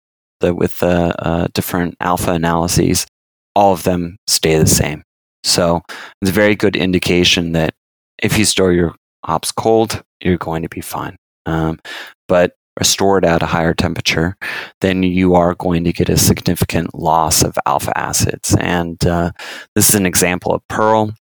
The, 0.41 0.53
with 0.53 0.79
the 0.79 1.15
uh, 1.25 1.47
different 1.53 1.95
alpha 2.01 2.33
analyses, 2.33 3.07
all 3.55 3.71
of 3.71 3.83
them 3.83 4.17
stay 4.27 4.57
the 4.57 4.67
same. 4.67 5.01
So 5.45 5.81
it's 6.21 6.31
a 6.31 6.33
very 6.33 6.57
good 6.57 6.75
indication 6.75 7.53
that 7.53 7.73
if 8.21 8.37
you 8.37 8.43
store 8.43 8.73
your 8.73 8.95
hops 9.23 9.53
cold, 9.53 10.03
you're 10.19 10.35
going 10.39 10.63
to 10.63 10.69
be 10.69 10.81
fine. 10.81 11.15
Um, 11.45 11.79
but 12.27 12.57
stored 12.83 13.25
at 13.25 13.43
a 13.43 13.47
higher 13.47 13.73
temperature, 13.73 14.35
then 14.81 15.03
you 15.03 15.35
are 15.35 15.55
going 15.55 15.83
to 15.83 15.93
get 15.93 16.09
a 16.09 16.17
significant 16.17 16.93
loss 16.95 17.43
of 17.43 17.57
alpha 17.65 17.97
acids. 17.97 18.55
And 18.59 19.03
uh, 19.05 19.31
this 19.75 19.89
is 19.89 19.95
an 19.95 20.05
example 20.05 20.53
of 20.53 20.67
pearl. 20.67 21.13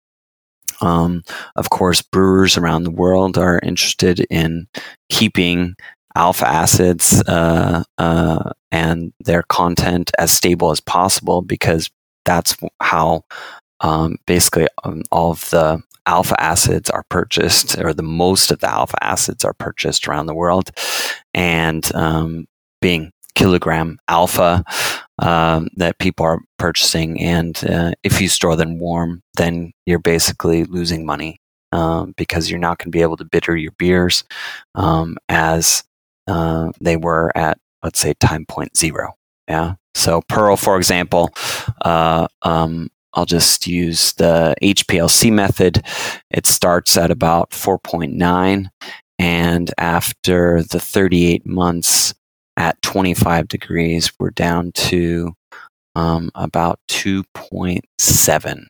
Um, 0.80 1.22
of 1.56 1.70
course, 1.70 2.00
brewers 2.02 2.56
around 2.56 2.84
the 2.84 2.90
world 2.90 3.36
are 3.36 3.60
interested 3.62 4.20
in 4.30 4.66
keeping 5.10 5.74
alpha 6.16 6.48
acids 6.48 7.22
uh, 7.28 7.82
uh, 7.98 8.50
and 8.70 9.12
their 9.20 9.42
content 9.44 10.10
as 10.18 10.30
stable 10.30 10.70
as 10.70 10.80
possible 10.80 11.42
because 11.42 11.90
that's 12.24 12.56
how 12.80 13.24
um, 13.80 14.16
basically 14.26 14.66
um, 14.84 15.02
all 15.10 15.30
of 15.32 15.48
the 15.50 15.82
alpha 16.10 16.36
acids 16.40 16.90
are 16.90 17.04
purchased, 17.08 17.78
or 17.78 17.94
the 17.94 18.10
most 18.24 18.50
of 18.50 18.58
the 18.58 18.70
alpha 18.70 18.98
acids 19.02 19.44
are 19.44 19.54
purchased 19.54 20.08
around 20.08 20.26
the 20.26 20.34
world. 20.34 20.70
And 21.34 21.84
um, 21.94 22.46
being 22.80 23.12
kilogram 23.34 23.98
alpha, 24.08 24.64
um, 25.22 25.68
that 25.76 25.98
people 25.98 26.26
are 26.26 26.40
purchasing. 26.58 27.20
And 27.20 27.54
uh, 27.64 27.92
if 28.02 28.20
you 28.20 28.28
store 28.28 28.56
them 28.56 28.78
warm, 28.78 29.22
then 29.36 29.72
you're 29.86 30.02
basically 30.14 30.64
losing 30.64 31.06
money 31.06 31.38
um, 31.72 32.14
because 32.16 32.50
you're 32.50 32.66
not 32.68 32.78
going 32.78 32.90
to 32.90 32.98
be 32.98 33.02
able 33.02 33.16
to 33.18 33.24
bitter 33.24 33.56
your 33.56 33.72
beers 33.78 34.24
um, 34.74 35.16
as 35.28 35.84
uh, 36.26 36.72
they 36.80 36.96
were 36.96 37.30
at, 37.36 37.58
let's 37.82 38.00
say, 38.00 38.14
time 38.14 38.44
point 38.46 38.76
zero. 38.76 39.14
Yeah. 39.48 39.74
So 39.94 40.22
Pearl, 40.28 40.56
for 40.56 40.76
example, 40.76 41.30
uh, 41.84 42.26
um, 42.42 42.88
I'll 43.14 43.26
just 43.26 43.66
use 43.66 44.12
the 44.14 44.54
HPLC 44.62 45.32
method. 45.32 45.84
It 46.30 46.46
starts 46.46 46.96
at 46.96 47.10
about 47.10 47.50
4.9, 47.50 48.68
and 49.18 49.70
after 49.78 50.62
the 50.62 50.80
38 50.80 51.46
months 51.46 52.14
at 52.56 52.80
25 52.82 53.48
degrees, 53.48 54.12
we're 54.18 54.30
down 54.30 54.72
to 54.72 55.34
um, 55.94 56.30
about 56.34 56.78
2.7. 56.88 58.64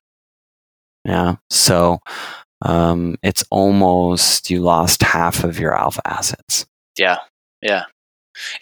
Yeah. 1.05 1.37
So 1.49 1.99
um, 2.63 3.17
it's 3.23 3.45
almost 3.51 4.51
you 4.51 4.61
lost 4.61 5.03
half 5.03 5.45
of 5.45 5.59
your 5.59 5.77
alpha 5.77 6.03
acids. 6.07 6.67
Yeah, 6.99 7.19
yeah. 7.63 7.85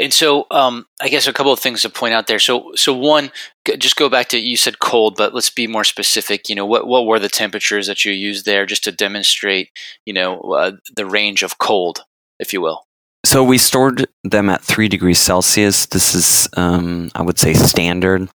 And 0.00 0.12
so, 0.12 0.46
um, 0.50 0.86
I 1.00 1.08
guess 1.08 1.26
a 1.26 1.32
couple 1.32 1.52
of 1.52 1.60
things 1.60 1.82
to 1.82 1.90
point 1.90 2.14
out 2.14 2.26
there. 2.26 2.38
So, 2.38 2.72
so 2.74 2.92
one, 2.92 3.30
just 3.78 3.96
go 3.96 4.08
back 4.08 4.28
to 4.28 4.38
you 4.38 4.56
said 4.56 4.78
cold, 4.78 5.16
but 5.16 5.34
let's 5.34 5.50
be 5.50 5.66
more 5.66 5.84
specific. 5.84 6.48
You 6.48 6.54
know, 6.54 6.66
what 6.66 6.86
what 6.86 7.06
were 7.06 7.18
the 7.18 7.28
temperatures 7.28 7.86
that 7.86 8.04
you 8.04 8.12
used 8.12 8.46
there, 8.46 8.66
just 8.66 8.84
to 8.84 8.92
demonstrate, 8.92 9.70
you 10.06 10.12
know, 10.12 10.40
uh, 10.40 10.72
the 10.94 11.06
range 11.06 11.42
of 11.42 11.58
cold, 11.58 12.04
if 12.38 12.52
you 12.52 12.60
will. 12.60 12.84
So 13.24 13.44
we 13.44 13.58
stored 13.58 14.06
them 14.24 14.48
at 14.48 14.62
three 14.62 14.88
degrees 14.88 15.18
Celsius. 15.18 15.86
This 15.86 16.14
is, 16.14 16.48
um, 16.56 17.10
I 17.14 17.22
would 17.22 17.38
say, 17.38 17.52
standard 17.52 18.28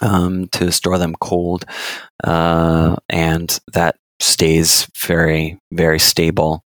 um, 0.00 0.48
to 0.48 0.72
store 0.72 0.98
them 0.98 1.14
cold, 1.20 1.64
uh, 2.24 2.96
and 3.08 3.58
that 3.72 3.96
stays 4.20 4.88
very, 4.96 5.58
very 5.72 5.98
stable, 5.98 6.62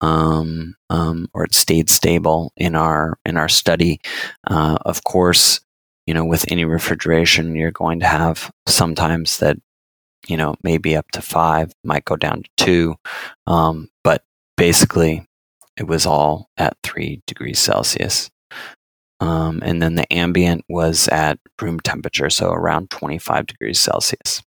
um, 0.00 0.74
um, 0.88 1.28
or 1.34 1.44
it 1.44 1.54
stayed 1.54 1.90
stable 1.90 2.52
in 2.56 2.74
our 2.74 3.18
in 3.24 3.36
our 3.36 3.48
study. 3.48 4.00
Uh, 4.46 4.78
of 4.82 5.04
course, 5.04 5.60
you 6.06 6.14
know, 6.14 6.24
with 6.24 6.44
any 6.50 6.64
refrigeration, 6.64 7.54
you're 7.54 7.70
going 7.70 8.00
to 8.00 8.06
have 8.06 8.50
sometimes 8.66 9.38
that, 9.38 9.56
you 10.26 10.36
know, 10.36 10.54
maybe 10.62 10.96
up 10.96 11.10
to 11.12 11.22
five, 11.22 11.72
might 11.84 12.04
go 12.04 12.16
down 12.16 12.42
to 12.42 12.50
two, 12.56 12.96
um, 13.46 13.88
but 14.02 14.22
basically, 14.56 15.26
it 15.76 15.86
was 15.86 16.06
all 16.06 16.48
at 16.56 16.76
three 16.82 17.22
degrees 17.26 17.58
Celsius. 17.58 18.30
Um, 19.20 19.62
and 19.62 19.82
then 19.82 19.96
the 19.96 20.10
ambient 20.12 20.64
was 20.68 21.06
at 21.08 21.38
room 21.60 21.78
temperature, 21.80 22.30
so 22.30 22.50
around 22.50 22.90
25 22.90 23.46
degrees 23.46 23.78
Celsius. 23.78 24.42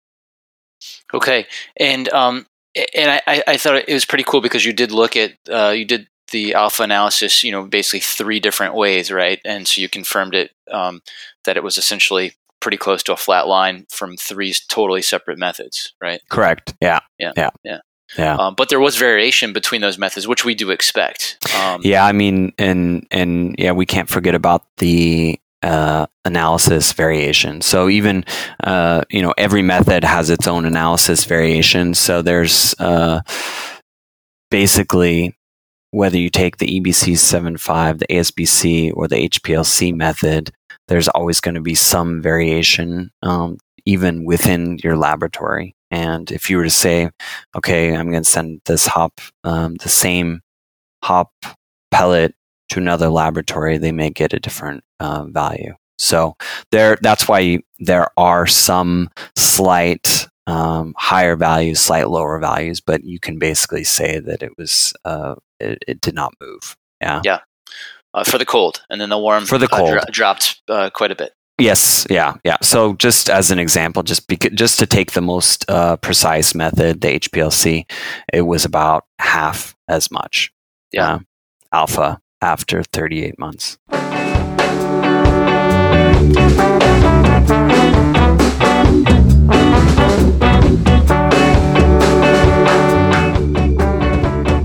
Okay, 1.14 1.46
and 1.78 2.10
um, 2.10 2.46
and 2.76 3.22
I, 3.28 3.44
I 3.48 3.58
thought 3.58 3.76
it 3.88 3.94
was 3.94 4.06
pretty 4.06 4.24
cool 4.24 4.42
because 4.42 4.66
you 4.66 4.74
did 4.74 4.92
look 4.92 5.16
at 5.16 5.34
uh, 5.50 5.70
you 5.70 5.86
did 5.86 6.08
the 6.32 6.54
alpha 6.56 6.84
analysis, 6.84 7.44
you 7.44 7.52
know, 7.52 7.66
basically 7.66 8.00
three 8.00 8.40
different 8.40 8.74
ways, 8.74 9.12
right? 9.12 9.40
And 9.46 9.68
so 9.68 9.82
you 9.82 9.90
confirmed 9.90 10.34
it 10.36 10.52
um, 10.72 11.02
that 11.46 11.58
it 11.58 11.64
was 11.64 11.78
essentially 11.78 12.34
pretty 12.60 12.78
close 12.78 13.04
to 13.04 13.14
a 13.14 13.18
flat 13.18 13.48
line 13.48 13.86
from 13.90 14.18
three 14.18 14.54
totally 14.70 15.02
separate 15.02 15.38
methods, 15.38 15.94
right? 16.02 16.22
Correct. 16.30 16.74
Yeah. 16.82 17.00
Yeah. 17.20 17.34
Yeah. 17.36 17.50
Yeah. 17.64 17.80
Yeah. 18.18 18.36
Um, 18.36 18.56
but 18.56 18.70
there 18.70 18.80
was 18.80 18.96
variation 18.96 19.54
between 19.54 19.82
those 19.82 19.98
methods, 19.98 20.28
which 20.28 20.46
we 20.46 20.54
do 20.56 20.70
expect. 20.70 21.38
Um, 21.60 21.82
yeah, 21.84 22.06
I 22.06 22.12
mean, 22.12 22.54
and 22.58 23.08
and 23.10 23.56
yeah, 23.58 23.72
we 23.72 23.86
can't 23.86 24.10
forget 24.10 24.36
about 24.36 24.66
the 24.78 25.40
uh, 25.64 26.08
analysis 26.26 26.92
variation. 26.94 27.62
So 27.62 27.90
even 27.90 28.26
uh, 28.64 29.04
you 29.10 29.22
know 29.22 29.34
every 29.38 29.62
method 29.62 30.04
has 30.04 30.30
its 30.30 30.48
own 30.48 30.66
analysis 30.66 31.26
variation. 31.26 31.94
So 31.94 32.22
there's 32.22 32.76
uh, 32.80 33.22
basically 34.52 35.36
whether 35.94 36.18
you 36.18 36.30
take 36.32 36.58
the 36.58 36.80
EBC 36.80 37.14
7.5, 37.14 38.00
the 38.00 38.08
ASBC, 38.08 38.92
or 38.96 39.08
the 39.08 39.30
HPLC 39.30 39.94
method, 39.94 40.52
there's 40.88 41.08
always 41.08 41.40
going 41.40 41.54
to 41.54 41.62
be 41.62 41.76
some 41.76 42.20
variation, 42.20 43.12
um, 43.22 43.58
even 43.86 44.26
within 44.26 44.80
your 44.84 44.98
laboratory. 44.98 45.76
And 45.92 46.32
if 46.32 46.50
you 46.50 46.58
were 46.58 46.64
to 46.64 46.72
say, 46.72 47.12
okay, 47.56 47.96
I'm 47.96 48.10
going 48.10 48.24
to 48.24 48.30
send 48.30 48.62
this 48.66 48.88
hop, 48.88 49.22
um, 49.44 49.76
the 49.76 49.90
same 49.90 50.42
hop 51.04 51.32
pellet 51.92 52.34
to 52.74 52.80
another 52.80 53.10
laboratory, 53.10 53.78
they 53.78 53.92
may 53.92 54.10
get 54.10 54.34
a 54.34 54.40
different 54.40 54.84
uh, 55.00 55.26
value. 55.26 55.76
So 56.00 56.36
there, 56.72 56.98
that's 57.02 57.28
why 57.28 57.60
there 57.78 58.08
are 58.18 58.48
some 58.48 59.10
slight 59.38 60.28
um, 60.48 60.96
higher 60.98 61.36
values, 61.36 61.80
slight 61.80 62.10
lower 62.10 62.40
values, 62.40 62.82
but 62.82 63.04
you 63.04 63.20
can 63.20 63.38
basically 63.38 63.84
say 63.84 64.20
that 64.20 64.42
it 64.42 64.58
was 64.58 64.92
uh, 65.06 65.36
it, 65.60 65.84
it, 65.88 66.02
did 66.02 66.16
not 66.16 66.34
move. 66.42 66.76
Yeah. 67.00 67.22
Yeah. 67.24 67.40
Uh, 68.14 68.24
for 68.24 68.38
the 68.38 68.46
cold, 68.46 68.84
and 68.90 69.00
then 69.00 69.10
the 69.10 69.18
warm 69.18 69.46
for 69.46 69.58
the 69.58 69.68
cold 69.68 69.90
dro- 69.90 70.02
dropped 70.12 70.62
uh, 70.68 70.90
quite 70.94 71.12
a 71.12 71.16
bit. 71.16 71.32
Yes, 71.58 72.06
yeah, 72.12 72.36
yeah. 72.44 72.58
So 72.62 72.94
just 72.94 73.28
as 73.28 73.50
an 73.50 73.58
example, 73.58 74.04
just 74.04 74.28
beca- 74.28 74.54
just 74.54 74.78
to 74.80 74.86
take 74.86 75.14
the 75.14 75.22
most 75.22 75.68
uh, 75.68 75.98
precise 75.98 76.54
method, 76.54 77.02
the 77.02 77.20
HPLC, 77.20 77.90
it 78.32 78.42
was 78.42 78.66
about 78.66 79.06
half 79.18 79.76
as 79.88 80.12
much. 80.12 80.52
Yeah, 80.92 81.14
uh, 81.14 81.20
alpha 81.72 82.22
after 82.44 82.84
38 82.84 83.40
months. 83.40 83.78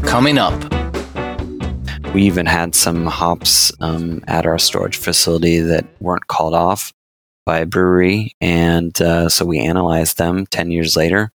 Coming 0.05 0.39
up. 0.39 0.55
We 2.15 2.23
even 2.23 2.47
had 2.47 2.75
some 2.75 3.07
hops 3.07 3.71
um, 3.81 4.25
at 4.27 4.45
our 4.45 4.59
storage 4.59 4.97
facility 4.97 5.61
that 5.61 5.87
weren't 6.01 6.27
called 6.27 6.55
off 6.55 6.93
by 7.47 7.61
a 7.61 7.67
brewery. 7.67 8.33
And 8.41 9.01
uh, 9.01 9.29
so 9.29 9.45
we 9.45 9.61
analyzed 9.61 10.19
them 10.19 10.47
10 10.47 10.71
years 10.71 10.97
later, 10.97 11.31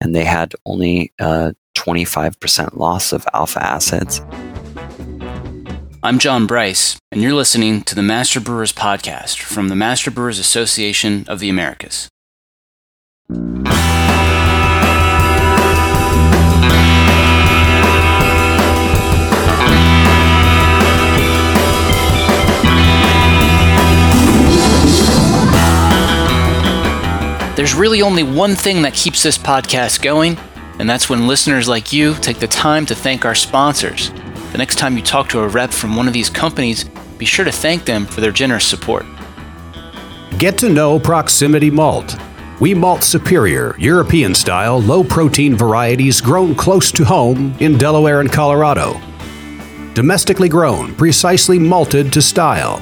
and 0.00 0.14
they 0.14 0.24
had 0.24 0.54
only 0.64 1.12
uh, 1.18 1.52
25% 1.76 2.76
loss 2.76 3.12
of 3.12 3.26
alpha 3.34 3.62
acids. 3.62 4.22
I'm 6.08 6.18
John 6.18 6.46
Bryce, 6.46 6.98
and 7.12 7.20
you're 7.20 7.34
listening 7.34 7.82
to 7.82 7.94
the 7.94 8.02
Master 8.02 8.40
Brewers 8.40 8.72
Podcast 8.72 9.42
from 9.42 9.68
the 9.68 9.76
Master 9.76 10.10
Brewers 10.10 10.38
Association 10.38 11.26
of 11.28 11.38
the 11.38 11.50
Americas. 11.50 12.08
There's 27.54 27.74
really 27.74 28.00
only 28.00 28.22
one 28.22 28.54
thing 28.54 28.80
that 28.80 28.94
keeps 28.94 29.22
this 29.22 29.36
podcast 29.36 30.00
going, 30.00 30.38
and 30.78 30.88
that's 30.88 31.10
when 31.10 31.26
listeners 31.26 31.68
like 31.68 31.92
you 31.92 32.14
take 32.14 32.38
the 32.38 32.46
time 32.46 32.86
to 32.86 32.94
thank 32.94 33.26
our 33.26 33.34
sponsors. 33.34 34.10
The 34.52 34.58
next 34.58 34.76
time 34.76 34.96
you 34.96 35.02
talk 35.02 35.28
to 35.30 35.40
a 35.40 35.48
rep 35.48 35.70
from 35.70 35.96
one 35.96 36.06
of 36.06 36.12
these 36.12 36.30
companies, 36.30 36.84
be 37.18 37.26
sure 37.26 37.44
to 37.44 37.52
thank 37.52 37.84
them 37.84 38.06
for 38.06 38.20
their 38.20 38.32
generous 38.32 38.66
support. 38.66 39.04
Get 40.38 40.58
to 40.58 40.68
know 40.68 40.98
Proximity 40.98 41.70
Malt. 41.70 42.16
We 42.60 42.74
malt 42.74 43.04
superior, 43.04 43.76
European 43.78 44.34
style, 44.34 44.80
low 44.80 45.04
protein 45.04 45.56
varieties 45.56 46.20
grown 46.20 46.54
close 46.54 46.90
to 46.92 47.04
home 47.04 47.54
in 47.60 47.78
Delaware 47.78 48.20
and 48.20 48.32
Colorado. 48.32 49.00
Domestically 49.94 50.48
grown, 50.48 50.94
precisely 50.94 51.58
malted 51.58 52.12
to 52.12 52.22
style. 52.22 52.80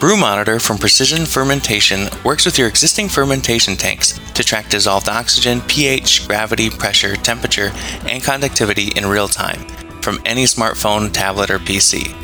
Brew 0.00 0.16
Monitor 0.16 0.58
from 0.60 0.78
Precision 0.78 1.26
Fermentation 1.26 2.08
works 2.24 2.46
with 2.46 2.56
your 2.56 2.68
existing 2.68 3.08
fermentation 3.08 3.74
tanks 3.74 4.16
to 4.34 4.44
track 4.44 4.68
dissolved 4.68 5.08
oxygen, 5.08 5.60
pH, 5.62 6.28
gravity, 6.28 6.70
pressure, 6.70 7.16
temperature, 7.16 7.72
and 8.06 8.22
conductivity 8.22 8.92
in 8.94 9.06
real 9.06 9.26
time 9.26 9.66
from 10.00 10.20
any 10.24 10.44
smartphone, 10.44 11.12
tablet, 11.12 11.50
or 11.50 11.58
PC. 11.58 12.14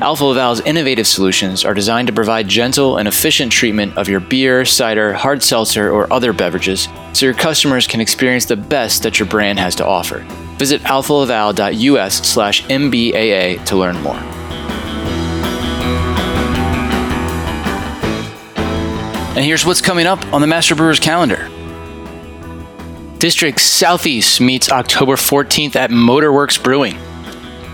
Alfa 0.00 0.24
Laval's 0.24 0.60
innovative 0.62 1.06
solutions 1.06 1.64
are 1.64 1.74
designed 1.74 2.08
to 2.08 2.12
provide 2.12 2.48
gentle 2.48 2.96
and 2.96 3.06
efficient 3.06 3.52
treatment 3.52 3.96
of 3.96 4.08
your 4.08 4.18
beer, 4.18 4.64
cider, 4.64 5.12
hard 5.12 5.44
seltzer, 5.44 5.92
or 5.92 6.12
other 6.12 6.32
beverages 6.32 6.88
so 7.12 7.24
your 7.24 7.36
customers 7.36 7.86
can 7.86 8.00
experience 8.00 8.46
the 8.46 8.56
best 8.56 9.04
that 9.04 9.16
your 9.16 9.28
brand 9.28 9.60
has 9.60 9.76
to 9.76 9.86
offer. 9.86 10.26
Visit 10.58 10.80
alfalaval.us 10.82 12.14
slash 12.26 12.64
MBAA 12.64 13.64
to 13.64 13.76
learn 13.76 13.96
more. 14.02 14.16
And 19.36 19.44
here's 19.44 19.64
what's 19.64 19.80
coming 19.80 20.06
up 20.08 20.20
on 20.32 20.40
the 20.40 20.48
Master 20.48 20.74
Brewers 20.74 20.98
calendar. 20.98 21.48
District 23.22 23.60
Southeast 23.60 24.40
meets 24.40 24.68
October 24.72 25.14
14th 25.14 25.76
at 25.76 25.90
Motorworks 25.90 26.60
Brewing. 26.60 26.98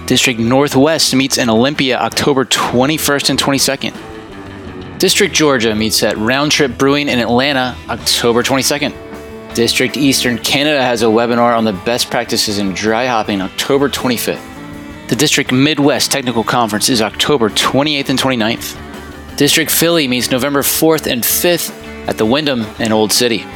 District 0.04 0.38
Northwest 0.38 1.14
meets 1.14 1.38
in 1.38 1.48
Olympia 1.48 1.98
October 1.98 2.44
21st 2.44 3.30
and 3.30 3.38
22nd. 3.38 4.98
District 4.98 5.34
Georgia 5.34 5.74
meets 5.74 6.02
at 6.02 6.18
Round 6.18 6.52
Trip 6.52 6.76
Brewing 6.76 7.08
in 7.08 7.18
Atlanta 7.18 7.74
October 7.88 8.42
22nd. 8.42 9.54
District 9.54 9.96
Eastern 9.96 10.36
Canada 10.36 10.82
has 10.82 11.00
a 11.00 11.06
webinar 11.06 11.56
on 11.56 11.64
the 11.64 11.72
best 11.72 12.10
practices 12.10 12.58
in 12.58 12.74
dry 12.74 13.06
hopping 13.06 13.40
October 13.40 13.88
25th. 13.88 15.08
The 15.08 15.16
District 15.16 15.50
Midwest 15.50 16.12
Technical 16.12 16.44
Conference 16.44 16.90
is 16.90 17.00
October 17.00 17.48
28th 17.48 18.10
and 18.10 18.18
29th. 18.18 19.38
District 19.38 19.70
Philly 19.70 20.08
meets 20.08 20.30
November 20.30 20.60
4th 20.60 21.10
and 21.10 21.22
5th 21.22 22.06
at 22.06 22.18
the 22.18 22.26
Wyndham 22.26 22.66
in 22.78 22.92
Old 22.92 23.12
City. 23.12 23.46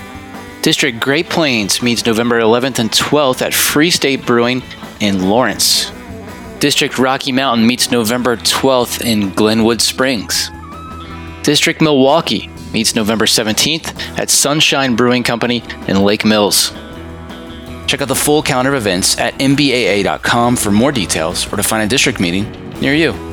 District 0.62 1.00
Great 1.00 1.28
Plains 1.28 1.82
meets 1.82 2.06
November 2.06 2.40
11th 2.40 2.78
and 2.78 2.88
12th 2.88 3.42
at 3.42 3.52
Free 3.52 3.90
State 3.90 4.24
Brewing 4.24 4.62
in 5.00 5.28
Lawrence. 5.28 5.90
District 6.60 7.00
Rocky 7.00 7.32
Mountain 7.32 7.66
meets 7.66 7.90
November 7.90 8.36
12th 8.36 9.04
in 9.04 9.30
Glenwood 9.30 9.82
Springs. 9.82 10.50
District 11.42 11.80
Milwaukee 11.80 12.48
meets 12.72 12.94
November 12.94 13.26
17th 13.26 14.18
at 14.20 14.30
Sunshine 14.30 14.94
Brewing 14.94 15.24
Company 15.24 15.64
in 15.88 16.04
Lake 16.04 16.24
Mills. 16.24 16.70
Check 17.88 18.00
out 18.00 18.06
the 18.06 18.14
full 18.14 18.40
calendar 18.40 18.72
of 18.72 18.76
events 18.76 19.18
at 19.18 19.34
mbaa.com 19.40 20.54
for 20.54 20.70
more 20.70 20.92
details 20.92 21.52
or 21.52 21.56
to 21.56 21.64
find 21.64 21.82
a 21.82 21.88
district 21.88 22.20
meeting 22.20 22.48
near 22.80 22.94
you. 22.94 23.31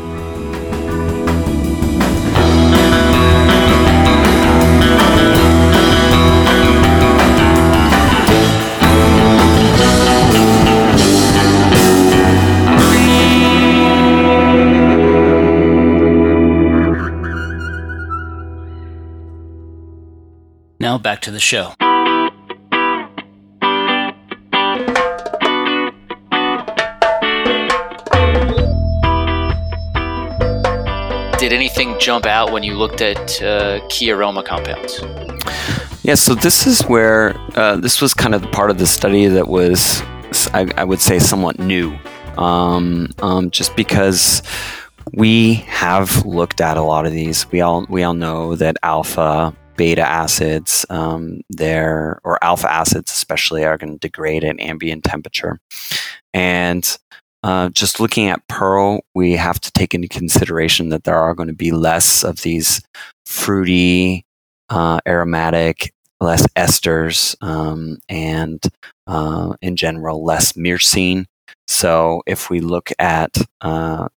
Now 20.89 20.97
back 20.97 21.21
to 21.21 21.29
the 21.29 21.39
show. 21.39 21.75
Did 31.37 31.53
anything 31.53 31.95
jump 31.99 32.25
out 32.25 32.51
when 32.51 32.63
you 32.63 32.73
looked 32.73 33.01
at 33.01 33.39
uh, 33.39 33.87
key 33.89 34.09
aroma 34.09 34.41
compounds? 34.41 34.99
Yeah, 36.01 36.15
so 36.15 36.33
this 36.33 36.65
is 36.65 36.81
where 36.85 37.39
uh, 37.55 37.75
this 37.75 38.01
was 38.01 38.15
kind 38.15 38.33
of 38.33 38.41
the 38.41 38.47
part 38.47 38.71
of 38.71 38.79
the 38.79 38.87
study 38.87 39.27
that 39.27 39.47
was, 39.47 40.01
I, 40.55 40.71
I 40.75 40.85
would 40.85 41.01
say, 41.01 41.19
somewhat 41.19 41.59
new. 41.59 41.95
Um, 42.39 43.13
um, 43.19 43.51
just 43.51 43.75
because 43.75 44.41
we 45.13 45.53
have 45.67 46.25
looked 46.25 46.61
at 46.61 46.77
a 46.77 46.81
lot 46.81 47.05
of 47.05 47.11
these. 47.11 47.45
We 47.51 47.61
all 47.61 47.85
we 47.89 48.01
all 48.01 48.15
know 48.15 48.55
that 48.55 48.77
alpha, 48.81 49.53
beta 49.79 50.05
acids, 50.05 50.85
um, 50.89 51.39
there 51.49 52.19
or 52.25 52.37
alpha 52.43 52.69
acids 52.69 53.13
especially, 53.13 53.63
are 53.63 53.77
going 53.77 53.93
to 53.93 53.97
degrade 53.97 54.43
at 54.43 54.59
ambient 54.59 55.05
temperature. 55.05 55.57
And 56.33 56.97
uh, 57.43 57.69
just 57.69 58.01
looking 58.01 58.27
at 58.27 58.45
Pearl, 58.49 58.99
we 59.15 59.37
have 59.37 59.61
to 59.61 59.71
take 59.71 59.95
into 59.95 60.09
consideration 60.09 60.89
that 60.89 61.05
there 61.05 61.17
are 61.17 61.33
going 61.33 61.47
to 61.47 61.55
be 61.55 61.71
less 61.71 62.25
of 62.25 62.41
these 62.41 62.81
fruity, 63.25 64.25
uh, 64.69 64.99
aromatic, 65.07 65.93
less 66.19 66.45
esters, 66.57 67.37
um, 67.41 67.99
and 68.09 68.61
uh, 69.07 69.53
in 69.61 69.77
general, 69.77 70.25
less 70.25 70.57
myrcene. 70.57 71.25
So 71.69 72.21
if 72.27 72.49
we 72.49 72.59
look 72.59 72.91
at, 72.99 73.37
uh, 73.61 74.09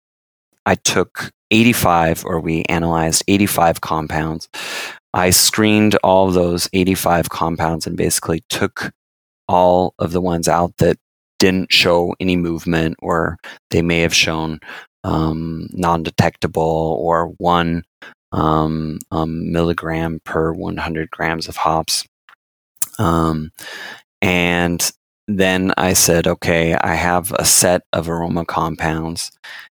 I 0.65 0.73
took 0.73 1.29
85, 1.51 2.25
or 2.25 2.39
we 2.39 2.63
analyzed 2.63 3.23
85 3.27 3.81
compounds. 3.81 4.49
I 5.13 5.29
screened 5.29 5.95
all 6.03 6.27
of 6.27 6.33
those 6.33 6.69
85 6.73 7.29
compounds 7.29 7.85
and 7.85 7.97
basically 7.97 8.43
took 8.49 8.91
all 9.47 9.93
of 9.99 10.13
the 10.13 10.21
ones 10.21 10.47
out 10.47 10.77
that 10.77 10.97
didn't 11.39 11.73
show 11.73 12.15
any 12.19 12.37
movement 12.37 12.95
or 12.99 13.37
they 13.71 13.81
may 13.81 14.01
have 14.01 14.13
shown 14.13 14.59
um, 15.03 15.67
non-detectable 15.71 16.97
or 16.99 17.27
one 17.37 17.83
um, 18.31 18.99
um, 19.11 19.51
milligram 19.51 20.21
per 20.23 20.53
100 20.53 21.09
grams 21.09 21.47
of 21.47 21.57
hops. 21.57 22.05
Um, 22.99 23.51
and 24.21 24.91
then 25.27 25.73
I 25.77 25.93
said, 25.93 26.27
okay, 26.27 26.75
I 26.75 26.93
have 26.95 27.31
a 27.33 27.45
set 27.45 27.81
of 27.91 28.09
aroma 28.09 28.45
compounds 28.45 29.31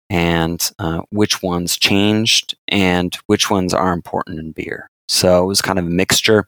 and 0.10 0.71
uh, 0.80 1.02
which 1.10 1.43
ones 1.43 1.78
changed 1.78 2.56
and 2.67 3.15
which 3.28 3.50
ones 3.50 3.73
are 3.73 3.93
important 3.93 4.39
in 4.39 4.52
beer. 4.52 4.89
So 5.08 5.43
it 5.43 5.48
was 5.48 5.62
kind 5.62 5.80
of 5.80 5.86
a 5.86 5.89
mixture 5.89 6.48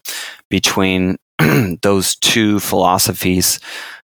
between 0.50 1.18
those 1.82 2.16
two 2.16 2.60
philosophies. 2.60 3.60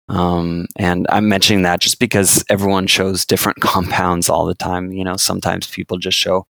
Um, 0.08 0.66
and 0.76 1.06
I'm 1.08 1.28
mentioning 1.28 1.62
that 1.62 1.80
just 1.80 2.00
because 2.00 2.44
everyone 2.50 2.88
shows 2.88 3.24
different 3.24 3.60
compounds 3.60 4.28
all 4.28 4.46
the 4.46 4.54
time. 4.54 4.92
You 4.92 5.04
know, 5.04 5.16
sometimes 5.16 5.68
people 5.68 5.98
just 5.98 6.18
show 6.18 6.46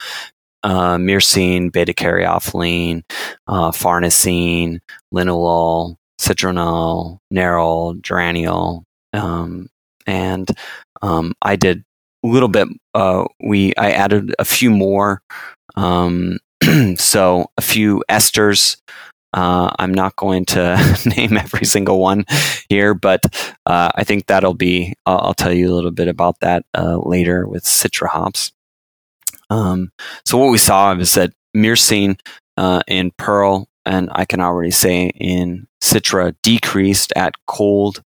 uh, 0.64 0.98
myrcene, 0.98 1.72
beta 1.72 1.94
caryophyllene, 1.94 3.04
uh, 3.48 3.72
farnesene, 3.72 4.80
linalool, 5.14 5.96
citronal, 6.20 7.20
nerol, 7.34 8.00
geraniol, 8.02 8.84
um, 9.14 9.68
and 10.06 10.50
um, 11.02 11.34
I 11.42 11.56
did 11.56 11.84
a 12.24 12.28
little 12.28 12.50
bit. 12.50 12.68
Uh, 12.94 13.26
we 13.42 13.74
I 13.76 13.92
added 13.92 14.36
a 14.40 14.46
few 14.46 14.70
more 14.70 15.22
um, 15.76 16.40
so 16.98 17.52
a 17.58 17.62
few 17.62 18.04
esters. 18.10 18.78
Uh, 19.34 19.70
I'm 19.78 19.94
not 19.94 20.16
going 20.16 20.46
to 20.46 20.78
name 21.18 21.38
every 21.38 21.66
single 21.66 22.00
one 22.00 22.26
here, 22.70 22.94
but 22.94 23.26
uh, 23.66 23.92
I 23.94 24.04
think 24.04 24.26
that'll 24.26 24.54
be. 24.54 24.94
I'll, 25.06 25.20
I'll, 25.20 25.34
tell 25.34 25.54
you 25.54 25.72
a 25.72 25.76
little 25.76 25.92
bit 25.92 26.08
about 26.08 26.40
that 26.40 26.66
uh, 26.74 26.98
later 26.98 27.48
with 27.48 27.64
Citra 27.64 28.08
hops. 28.08 28.52
Um, 29.50 29.92
so 30.26 30.38
what 30.38 30.52
we 30.52 30.58
saw 30.58 30.94
is 30.96 31.14
that 31.14 31.34
myrcene 31.56 32.20
uh, 32.56 32.82
in 32.88 33.12
Pearl, 33.18 33.68
and 33.86 34.10
I 34.14 34.26
can 34.26 34.42
already 34.42 34.72
say 34.72 35.12
in 35.16 35.68
Citra, 35.84 36.36
decreased 36.42 37.14
at 37.16 37.34
cold 37.46 38.02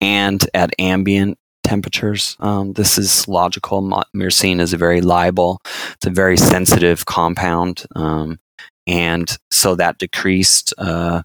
and 0.00 0.46
at 0.54 0.74
ambient 0.78 1.38
temperatures. 1.64 2.36
Um, 2.40 2.74
this 2.74 2.98
is 2.98 3.26
logical. 3.26 3.82
Myrcene 4.14 4.60
is 4.60 4.72
a 4.72 4.76
very 4.76 5.00
labile, 5.00 5.58
it's 5.94 6.06
a 6.06 6.10
very 6.10 6.36
sensitive 6.36 7.06
compound. 7.06 7.84
Um, 7.96 8.38
and 8.86 9.36
so 9.50 9.74
that 9.74 9.98
decreased 9.98 10.74
uh, 10.78 11.22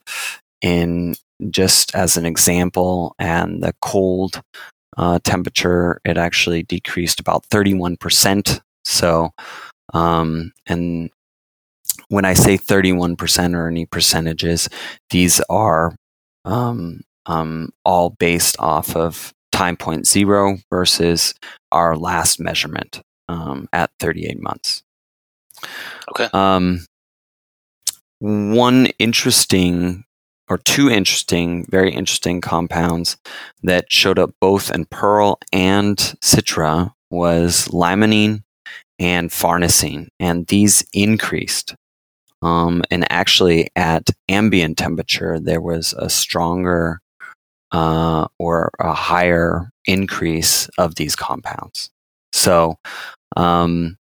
in 0.61 1.15
just 1.49 1.95
as 1.95 2.17
an 2.17 2.25
example, 2.25 3.15
and 3.19 3.63
the 3.63 3.73
cold 3.81 4.41
uh, 4.97 5.19
temperature, 5.23 6.01
it 6.03 6.17
actually 6.17 6.63
decreased 6.63 7.19
about 7.19 7.47
31%. 7.49 8.61
So, 8.85 9.31
um, 9.93 10.51
and 10.65 11.09
when 12.09 12.25
I 12.25 12.33
say 12.33 12.57
31% 12.57 13.55
or 13.55 13.67
any 13.67 13.85
percentages, 13.85 14.69
these 15.09 15.41
are 15.49 15.95
um, 16.45 17.01
um, 17.25 17.71
all 17.85 18.09
based 18.09 18.57
off 18.59 18.95
of 18.95 19.33
time 19.59 19.75
point 19.75 20.07
zero 20.07 20.57
versus 20.69 21.33
our 21.69 21.97
last 21.97 22.39
measurement 22.39 23.01
um, 23.27 23.67
at 23.73 23.91
38 23.99 24.41
months. 24.41 24.83
Okay. 26.11 26.29
Um, 26.31 26.85
one 28.19 28.85
interesting 28.99 30.05
or 30.49 30.59
two 30.59 30.89
interesting, 30.89 31.65
very 31.69 31.91
interesting 31.91 32.39
compounds 32.39 33.17
that 33.61 33.91
showed 33.91 34.17
up 34.17 34.31
both 34.39 34.71
in 34.71 34.85
Pearl 34.85 35.37
and 35.51 35.97
Citra 36.21 36.93
was 37.11 37.67
limonene 37.67 38.43
and 38.97 39.29
farnesene, 39.29 40.07
and 40.21 40.47
these 40.47 40.85
increased. 40.93 41.75
Um, 42.41 42.81
and 42.89 43.05
actually, 43.11 43.67
at 43.75 44.09
ambient 44.29 44.77
temperature, 44.77 45.37
there 45.37 45.61
was 45.61 45.93
a 45.97 46.09
stronger 46.09 47.01
uh, 47.71 48.27
or 48.37 48.71
a 48.79 48.93
higher 48.93 49.69
increase 49.85 50.67
of 50.77 50.95
these 50.95 51.15
compounds. 51.15 51.91
So, 52.33 52.77
um, 53.37 53.97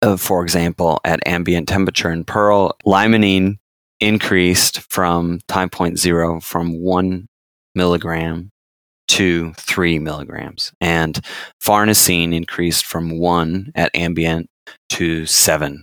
uh, 0.00 0.16
for 0.16 0.42
example, 0.42 1.00
at 1.04 1.26
ambient 1.26 1.68
temperature 1.68 2.10
in 2.10 2.24
Pearl, 2.24 2.76
limonene 2.84 3.58
increased 4.00 4.80
from 4.90 5.40
time 5.46 5.70
point 5.70 5.98
zero 5.98 6.40
from 6.40 6.80
one 6.80 7.28
milligram 7.74 8.50
to 9.08 9.52
three 9.54 9.98
milligrams, 9.98 10.72
and 10.80 11.20
farnesene 11.62 12.34
increased 12.34 12.84
from 12.84 13.18
one 13.18 13.70
at 13.74 13.94
ambient 13.94 14.48
to 14.88 15.26
seven 15.26 15.82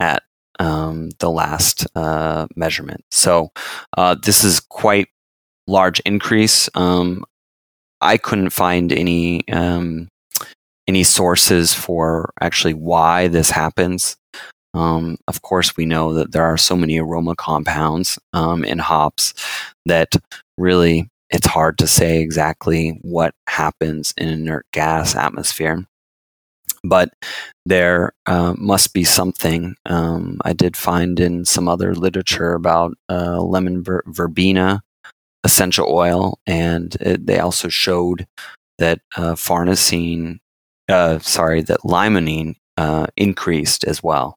at 0.00 0.22
um, 0.58 1.10
the 1.18 1.30
last 1.30 1.86
uh, 1.94 2.46
measurement. 2.54 3.04
So 3.10 3.50
uh, 3.96 4.16
this 4.22 4.44
is 4.44 4.60
quite 4.60 5.08
large 5.66 6.00
increase. 6.00 6.68
Um, 6.74 7.24
I 8.00 8.16
couldn't 8.16 8.50
find 8.50 8.92
any 8.92 9.46
um, 9.48 10.08
any 10.86 11.04
sources 11.04 11.72
for 11.72 12.32
actually 12.40 12.74
why 12.74 13.28
this 13.28 13.50
happens. 13.50 14.16
Um, 14.74 15.18
of 15.28 15.42
course, 15.42 15.76
we 15.76 15.86
know 15.86 16.14
that 16.14 16.32
there 16.32 16.44
are 16.44 16.56
so 16.56 16.76
many 16.76 16.98
aroma 16.98 17.36
compounds 17.36 18.18
um, 18.32 18.64
in 18.64 18.78
hops 18.78 19.32
that 19.86 20.16
really 20.58 21.08
it's 21.30 21.46
hard 21.46 21.78
to 21.78 21.86
say 21.86 22.20
exactly 22.20 22.98
what 23.02 23.34
happens 23.48 24.12
in 24.16 24.28
inert 24.28 24.66
gas 24.72 25.16
atmosphere. 25.16 25.86
But 26.82 27.14
there 27.64 28.12
uh, 28.26 28.54
must 28.58 28.92
be 28.92 29.04
something. 29.04 29.74
Um, 29.86 30.38
I 30.44 30.52
did 30.52 30.76
find 30.76 31.18
in 31.18 31.46
some 31.46 31.66
other 31.66 31.94
literature 31.94 32.52
about 32.52 32.94
uh, 33.08 33.40
lemon 33.40 33.82
ver- 33.82 34.02
verbena 34.06 34.82
essential 35.44 35.86
oil, 35.88 36.38
and 36.46 36.96
it, 37.00 37.26
they 37.26 37.38
also 37.38 37.68
showed 37.68 38.26
that 38.78 39.00
uh, 39.16 39.34
farnesene, 39.34 40.38
uh, 40.88 41.18
sorry, 41.20 41.62
that 41.62 41.80
limonene 41.80 42.56
uh, 42.76 43.06
increased 43.16 43.84
as 43.84 44.02
well. 44.02 44.36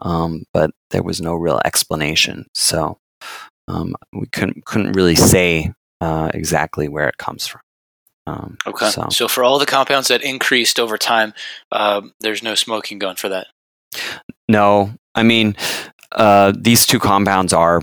Um, 0.00 0.44
but 0.52 0.70
there 0.90 1.02
was 1.02 1.20
no 1.20 1.34
real 1.34 1.60
explanation, 1.64 2.46
so 2.54 2.98
um, 3.68 3.94
we 4.12 4.26
couldn't 4.26 4.64
couldn't 4.64 4.92
really 4.92 5.16
say 5.16 5.72
uh, 6.00 6.30
exactly 6.32 6.88
where 6.88 7.08
it 7.08 7.18
comes 7.18 7.46
from. 7.46 7.60
Um, 8.26 8.58
okay. 8.66 8.90
So. 8.90 9.06
so. 9.10 9.28
for 9.28 9.44
all 9.44 9.58
the 9.58 9.66
compounds 9.66 10.08
that 10.08 10.22
increased 10.22 10.80
over 10.80 10.98
time, 10.98 11.32
um, 11.72 12.12
there's 12.20 12.42
no 12.42 12.54
smoking 12.54 12.98
gun 12.98 13.16
for 13.16 13.28
that. 13.28 13.46
No, 14.48 14.92
I 15.14 15.22
mean 15.22 15.56
uh, 16.12 16.52
these 16.56 16.86
two 16.86 16.98
compounds 16.98 17.52
are 17.52 17.80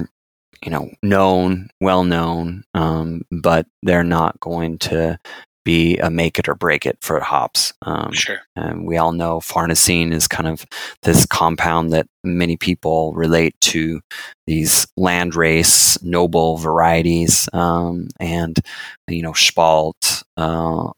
you 0.63 0.71
know 0.71 0.89
known, 1.01 1.69
well 1.81 2.03
known, 2.03 2.63
um, 2.73 3.23
but 3.31 3.67
they're 3.81 4.03
not 4.03 4.39
going 4.39 4.77
to 4.79 5.19
be 5.65 5.97
a 5.97 6.09
make 6.09 6.39
it 6.39 6.49
or 6.49 6.55
break 6.55 6.85
it 6.85 6.97
for 7.01 7.19
hops. 7.19 7.73
Um, 7.83 8.11
sure. 8.11 8.39
And 8.55 8.85
we 8.85 8.97
all 8.97 9.13
know 9.13 9.39
farnesene 9.39 10.13
is 10.13 10.27
kind 10.27 10.47
of 10.47 10.65
this 11.03 11.25
compound 11.25 11.91
that 11.93 12.07
many 12.23 12.57
people 12.57 13.13
relate 13.13 13.55
to 13.61 14.01
these 14.45 14.85
landrace 14.99 16.01
noble 16.03 16.57
varieties, 16.57 17.47
um, 17.53 18.07
and 18.19 18.59
you 19.07 19.21
know 19.21 19.33
Spalt, 19.33 20.23
uh, 20.37 20.89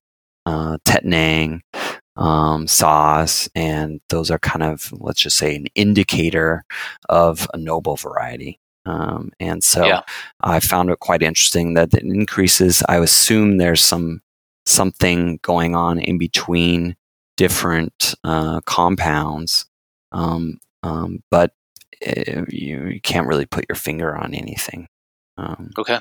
uh, 0.45 0.77
Tettnang, 0.85 1.61
um, 2.17 2.67
and 3.55 4.01
those 4.09 4.31
are 4.31 4.39
kind 4.39 4.63
of 4.63 4.91
let's 4.93 5.21
just 5.21 5.37
say 5.37 5.55
an 5.55 5.67
indicator 5.75 6.63
of 7.09 7.47
a 7.53 7.57
noble 7.57 7.95
variety. 7.95 8.59
Um, 8.85 9.31
and 9.39 9.63
so 9.63 9.85
yeah. 9.85 10.01
I 10.41 10.59
found 10.59 10.89
it 10.89 10.99
quite 10.99 11.23
interesting 11.23 11.73
that 11.73 11.93
it 11.93 12.03
increases. 12.03 12.83
I 12.87 12.97
assume 12.97 13.57
there's 13.57 13.83
some 13.83 14.21
something 14.65 15.39
going 15.41 15.75
on 15.75 15.99
in 15.99 16.17
between 16.17 16.95
different 17.37 18.15
uh, 18.23 18.61
compounds, 18.61 19.65
um, 20.11 20.59
um, 20.83 21.23
but 21.29 21.53
it, 22.01 22.27
eh, 22.27 22.41
you, 22.49 22.87
you, 22.87 23.01
can't 23.01 23.27
really 23.27 23.45
put 23.45 23.65
your 23.69 23.75
finger 23.75 24.15
on 24.15 24.33
anything. 24.33 24.87
Um, 25.37 25.71
okay. 25.77 25.99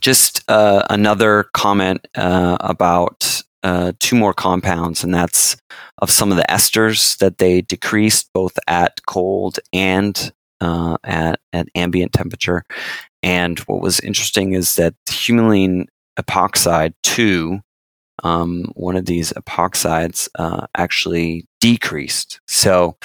Just 0.00 0.42
uh, 0.50 0.84
another 0.90 1.44
comment 1.52 2.06
uh, 2.14 2.56
about 2.60 3.42
uh, 3.62 3.92
two 3.98 4.16
more 4.16 4.32
compounds, 4.32 5.04
and 5.04 5.12
that's 5.14 5.56
of 5.98 6.10
some 6.10 6.30
of 6.30 6.36
the 6.36 6.46
esters 6.48 7.18
that 7.18 7.38
they 7.38 7.62
decreased 7.62 8.30
both 8.32 8.58
at 8.66 9.04
cold 9.06 9.58
and 9.72 10.32
uh, 10.60 10.96
at, 11.04 11.40
at 11.52 11.68
ambient 11.74 12.12
temperature. 12.12 12.64
And 13.22 13.58
what 13.60 13.80
was 13.82 14.00
interesting 14.00 14.52
is 14.52 14.76
that 14.76 14.94
humulene 15.06 15.86
epoxide 16.18 16.94
2, 17.02 17.60
um, 18.22 18.72
one 18.74 18.96
of 18.96 19.06
these 19.06 19.32
epoxides, 19.32 20.28
uh, 20.38 20.66
actually 20.76 21.46
decreased. 21.60 22.40
So 22.46 22.96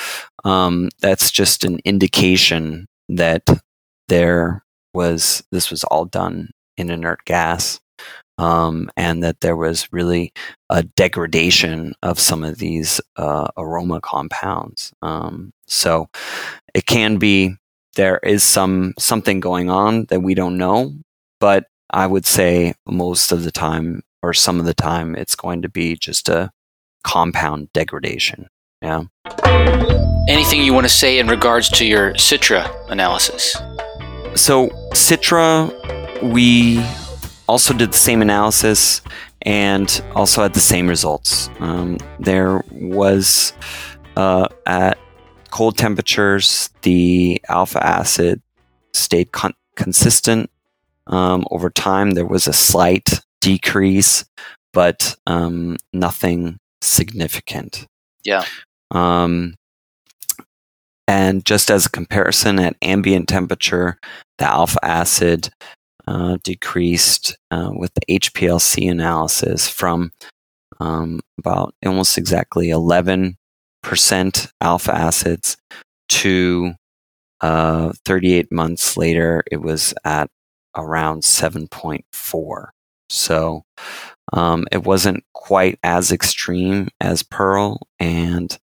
um, 0.43 0.89
that's 0.99 1.31
just 1.31 1.63
an 1.63 1.79
indication 1.85 2.87
that 3.09 3.43
there 4.07 4.63
was, 4.93 5.43
this 5.51 5.71
was 5.71 5.83
all 5.85 6.05
done 6.05 6.51
in 6.77 6.89
inert 6.89 7.25
gas. 7.25 7.79
Um, 8.37 8.89
and 8.97 9.23
that 9.23 9.41
there 9.41 9.55
was 9.55 9.91
really 9.91 10.33
a 10.69 10.81
degradation 10.81 11.93
of 12.01 12.19
some 12.19 12.43
of 12.43 12.57
these 12.57 12.99
uh, 13.15 13.49
aroma 13.55 14.01
compounds. 14.01 14.91
Um, 15.03 15.53
so 15.67 16.09
it 16.73 16.85
can 16.85 17.17
be 17.17 17.55
there 17.95 18.19
is 18.23 18.43
some 18.43 18.93
something 18.97 19.39
going 19.39 19.69
on 19.69 20.05
that 20.05 20.21
we 20.21 20.33
don't 20.33 20.57
know, 20.57 20.93
but 21.39 21.65
I 21.89 22.07
would 22.07 22.25
say 22.25 22.73
most 22.87 23.31
of 23.31 23.43
the 23.43 23.51
time 23.51 24.01
or 24.23 24.33
some 24.33 24.59
of 24.59 24.65
the 24.65 24.73
time 24.73 25.15
it's 25.15 25.35
going 25.35 25.61
to 25.63 25.69
be 25.69 25.95
just 25.95 26.29
a 26.29 26.51
compound 27.03 27.71
degradation. 27.73 28.47
Yeah. 28.81 29.03
Anything 30.29 30.63
you 30.63 30.73
want 30.73 30.85
to 30.85 30.93
say 30.93 31.19
in 31.19 31.27
regards 31.27 31.69
to 31.69 31.85
your 31.85 32.13
Citra 32.13 32.71
analysis? 32.89 33.55
So, 34.35 34.69
Citra, 34.93 36.31
we 36.31 36.83
also 37.47 37.73
did 37.73 37.91
the 37.91 37.97
same 37.97 38.21
analysis 38.21 39.01
and 39.41 40.01
also 40.15 40.43
had 40.43 40.53
the 40.53 40.61
same 40.61 40.87
results. 40.87 41.49
Um, 41.59 41.97
there 42.19 42.63
was 42.71 43.53
uh, 44.15 44.47
at 44.65 44.97
cold 45.51 45.77
temperatures, 45.77 46.69
the 46.81 47.41
alpha 47.49 47.85
acid 47.85 48.41
stayed 48.93 49.31
con- 49.31 49.53
consistent. 49.75 50.49
Um, 51.07 51.45
over 51.51 51.69
time, 51.69 52.11
there 52.11 52.25
was 52.25 52.47
a 52.47 52.53
slight 52.53 53.19
decrease, 53.41 54.25
but 54.73 55.15
um, 55.27 55.77
nothing 55.93 56.57
significant. 56.81 57.87
Yeah. 58.23 58.45
Um, 58.91 59.55
and 61.07 61.43
just 61.45 61.69
as 61.69 61.85
a 61.85 61.91
comparison, 61.91 62.59
at 62.59 62.75
ambient 62.81 63.27
temperature, 63.27 63.97
the 64.37 64.45
alpha 64.45 64.79
acid 64.83 65.49
uh, 66.07 66.37
decreased 66.43 67.37
uh, 67.51 67.71
with 67.73 67.91
the 67.93 68.19
HPLC 68.19 68.89
analysis 68.89 69.67
from 69.67 70.11
um, 70.79 71.19
about 71.37 71.75
almost 71.85 72.17
exactly 72.17 72.69
11 72.69 73.37
percent 73.81 74.51
alpha 74.61 74.93
acids 74.93 75.57
to 76.09 76.73
uh, 77.41 77.91
38 78.05 78.51
months 78.51 78.97
later, 78.97 79.43
it 79.51 79.61
was 79.61 79.93
at 80.05 80.29
around 80.75 81.23
7.4. 81.23 82.67
So 83.09 83.63
um, 84.31 84.65
it 84.71 84.85
wasn't 84.85 85.23
quite 85.33 85.77
as 85.83 86.11
extreme 86.11 86.87
as 87.01 87.23
Pearl, 87.23 87.81
and 87.99 88.57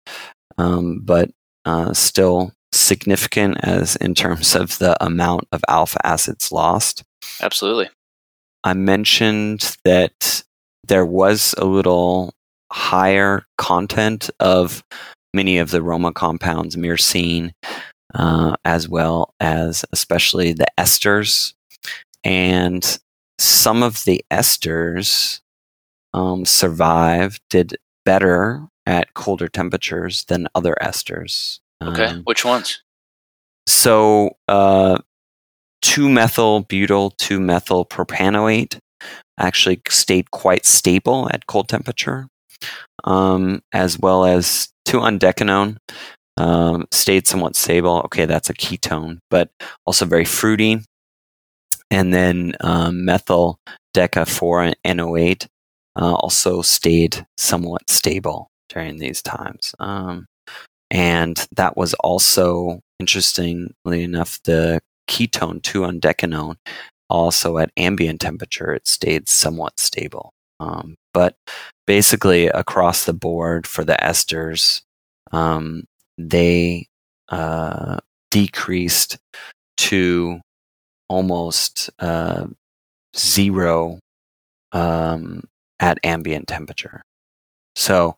um, 0.57 0.99
but 1.03 1.31
uh, 1.65 1.93
still 1.93 2.51
significant 2.71 3.57
as 3.63 3.95
in 3.95 4.13
terms 4.13 4.55
of 4.55 4.77
the 4.77 5.01
amount 5.03 5.47
of 5.51 5.63
alpha 5.67 6.05
acids 6.05 6.51
lost. 6.51 7.03
Absolutely. 7.41 7.89
I 8.63 8.73
mentioned 8.73 9.75
that 9.83 10.43
there 10.87 11.05
was 11.05 11.55
a 11.57 11.65
little 11.65 12.34
higher 12.71 13.45
content 13.57 14.29
of 14.39 14.83
many 15.33 15.57
of 15.57 15.71
the 15.71 15.81
aroma 15.81 16.13
compounds, 16.13 16.75
myrcene, 16.75 17.51
uh, 18.13 18.55
as 18.63 18.87
well 18.87 19.33
as 19.39 19.83
especially 19.91 20.53
the 20.53 20.67
esters. 20.77 21.53
And 22.23 22.97
some 23.39 23.83
of 23.83 24.03
the 24.05 24.23
esters 24.31 25.41
um, 26.13 26.45
survived, 26.45 27.41
did 27.49 27.75
better 28.05 28.67
at 28.85 29.13
colder 29.13 29.47
temperatures 29.49 30.23
than 30.29 30.47
other 30.55 30.75
esters. 30.81 31.59
Okay, 31.83 32.05
Um, 32.05 32.21
which 32.23 32.45
ones? 32.45 32.81
so, 33.67 34.37
uh, 34.47 34.99
2-methyl 35.83 36.61
butyl 36.61 37.11
2-methyl 37.11 37.85
propanoate 37.85 38.79
actually 39.37 39.81
stayed 39.89 40.31
quite 40.31 40.65
stable 40.65 41.29
at 41.33 41.45
cold 41.47 41.67
temperature, 41.67 42.27
um, 43.03 43.61
as 43.73 43.99
well 43.99 44.25
as 44.25 44.69
2-undecanone 44.87 45.77
um, 46.37 46.85
stayed 46.91 47.27
somewhat 47.27 47.55
stable. 47.55 48.01
Okay, 48.05 48.25
that's 48.25 48.49
a 48.49 48.53
ketone, 48.53 49.19
but 49.29 49.49
also 49.85 50.05
very 50.05 50.25
fruity. 50.25 50.79
And 51.91 52.13
then 52.13 52.55
um, 52.61 53.05
methyl 53.05 53.59
deca 53.95 54.27
4 54.27 54.63
and 54.63 54.75
NO8 54.85 55.47
uh, 55.99 56.13
also 56.15 56.61
stayed 56.61 57.25
somewhat 57.37 57.89
stable 57.89 58.49
during 58.69 58.97
these 58.97 59.21
times. 59.21 59.73
Um, 59.79 60.25
and 60.91 61.47
that 61.55 61.77
was 61.77 61.93
also, 61.95 62.79
interestingly 62.99 64.03
enough, 64.03 64.39
the 64.43 64.81
ketone 65.09 65.61
2-undecanone 65.61 66.55
also 67.09 67.57
at 67.57 67.71
ambient 67.77 68.21
temperature 68.21 68.73
it 68.73 68.87
stayed 68.87 69.29
somewhat 69.29 69.79
stable 69.79 70.33
um, 70.59 70.95
but 71.13 71.35
basically 71.87 72.47
across 72.47 73.05
the 73.05 73.13
board 73.13 73.67
for 73.67 73.83
the 73.83 73.97
esters 74.01 74.81
um, 75.31 75.85
they 76.17 76.87
uh, 77.29 77.97
decreased 78.31 79.17
to 79.77 80.39
almost 81.09 81.89
uh, 81.99 82.45
zero 83.17 83.99
um, 84.71 85.43
at 85.79 85.99
ambient 86.03 86.47
temperature 86.47 87.03
so 87.75 88.15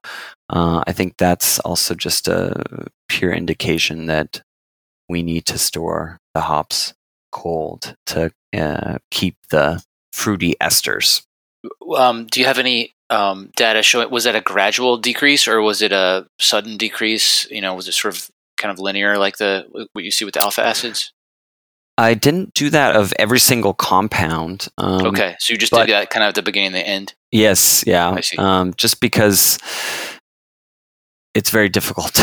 uh, 0.49 0.83
i 0.87 0.91
think 0.91 1.15
that's 1.17 1.59
also 1.59 1.93
just 1.95 2.27
a 2.27 2.87
pure 3.09 3.33
indication 3.33 4.05
that 4.05 4.41
we 5.09 5.23
need 5.23 5.45
to 5.45 5.57
store 5.57 6.19
the 6.33 6.41
hops 6.41 6.93
cold 7.31 7.95
to 8.05 8.31
uh, 8.57 8.97
keep 9.11 9.35
the 9.49 9.83
fruity 10.11 10.55
esters. 10.61 11.23
Um, 11.95 12.25
do 12.27 12.39
you 12.39 12.45
have 12.45 12.57
any 12.57 12.93
um, 13.09 13.51
data 13.55 13.83
showing 13.83 14.09
was 14.09 14.25
that 14.25 14.35
a 14.35 14.41
gradual 14.41 14.97
decrease 14.97 15.47
or 15.47 15.61
was 15.61 15.81
it 15.81 15.91
a 15.91 16.27
sudden 16.39 16.77
decrease? 16.77 17.49
You 17.49 17.61
know, 17.61 17.73
was 17.73 17.87
it 17.87 17.93
sort 17.93 18.15
of 18.15 18.29
kind 18.57 18.71
of 18.71 18.79
linear 18.79 19.17
like 19.17 19.37
the 19.37 19.65
what 19.93 20.03
you 20.03 20.11
see 20.11 20.25
with 20.25 20.33
the 20.33 20.41
alpha 20.41 20.63
acids? 20.63 21.13
I 21.99 22.13
didn't 22.13 22.53
do 22.53 22.69
that 22.69 22.95
of 22.95 23.11
every 23.17 23.39
single 23.39 23.73
compound. 23.73 24.67
Um, 24.77 25.07
okay, 25.07 25.35
so 25.39 25.53
you 25.53 25.57
just 25.57 25.71
but- 25.71 25.87
did 25.87 25.93
that 25.93 26.09
kind 26.09 26.23
of 26.23 26.29
at 26.29 26.35
the 26.35 26.43
beginning 26.43 26.67
and 26.67 26.75
the 26.75 26.87
end. 26.87 27.13
Yes, 27.31 27.83
yeah. 27.87 28.11
I 28.11 28.21
see. 28.21 28.37
Um, 28.37 28.73
just 28.77 29.01
because 29.01 29.57
it's 31.33 31.49
very 31.49 31.69
difficult 31.69 32.13
to 32.13 32.21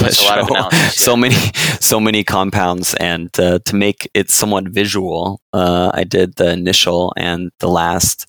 That's 0.00 0.22
a 0.22 0.24
lot 0.24 0.38
of 0.38 0.72
show 0.72 0.88
so 0.90 1.16
many, 1.16 1.34
so 1.80 2.00
many 2.00 2.24
compounds, 2.24 2.94
and 2.94 3.28
uh, 3.38 3.58
to 3.64 3.76
make 3.76 4.08
it 4.14 4.30
somewhat 4.30 4.68
visual, 4.68 5.40
uh, 5.52 5.90
I 5.92 6.04
did 6.04 6.36
the 6.36 6.50
initial 6.50 7.12
and 7.16 7.50
the 7.58 7.68
last 7.68 8.26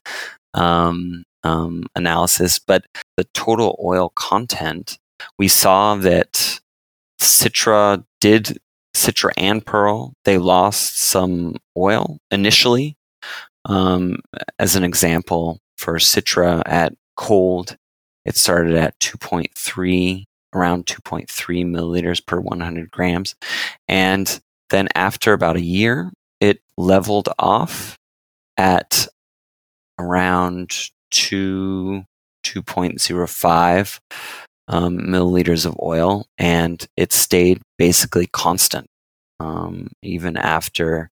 um, 0.54 1.24
um, 1.48 1.88
analysis. 1.96 2.60
But 2.60 2.86
the 3.16 3.24
total 3.34 3.80
oil 3.84 4.12
content, 4.16 5.00
we 5.38 5.48
saw 5.48 5.96
that 5.96 6.60
Citra 7.20 8.04
did 8.20 8.58
Citra 8.96 9.32
and 9.38 9.66
Pearl. 9.66 10.14
They 10.26 10.38
lost 10.38 10.98
some 10.98 11.56
oil 11.76 12.20
initially. 12.32 12.96
Um, 13.66 14.20
as 14.60 14.76
an 14.76 14.84
example, 14.84 15.60
for 15.78 15.96
Citra 15.96 16.62
at 16.66 16.94
cold, 17.16 17.78
it 18.26 18.36
started 18.36 18.76
at 18.76 19.00
2.3, 19.00 20.24
around 20.54 20.86
2.3 20.86 21.28
milliliters 21.66 22.26
per 22.26 22.40
100 22.40 22.92
grams. 22.92 23.36
And 23.88 24.40
then 24.70 24.90
after 24.96 25.34
about 25.34 25.56
a 25.56 25.62
year, 25.62 26.12
it 26.40 26.60
leveled 26.78 27.30
off 27.40 27.98
at 28.58 29.08
around 30.00 30.90
2, 31.12 32.04
2.05 32.44 34.00
um, 34.68 34.98
milliliters 34.98 35.66
of 35.66 35.78
oil. 35.82 36.26
And 36.38 36.86
it 36.98 37.14
stayed 37.14 37.62
basically 37.78 38.28
constant, 38.28 38.88
um, 39.40 39.90
even 40.02 40.38
after 40.38 41.10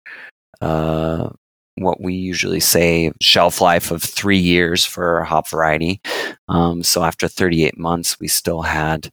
uh, 0.60 1.30
what 1.76 2.00
we 2.00 2.14
usually 2.14 2.60
say 2.60 3.12
shelf 3.20 3.60
life 3.60 3.90
of 3.90 4.02
three 4.02 4.38
years 4.38 4.84
for 4.84 5.18
a 5.18 5.26
hop 5.26 5.48
variety. 5.48 6.00
Um, 6.48 6.82
so 6.82 7.02
after 7.02 7.28
38 7.28 7.78
months, 7.78 8.20
we 8.20 8.28
still 8.28 8.62
had 8.62 9.10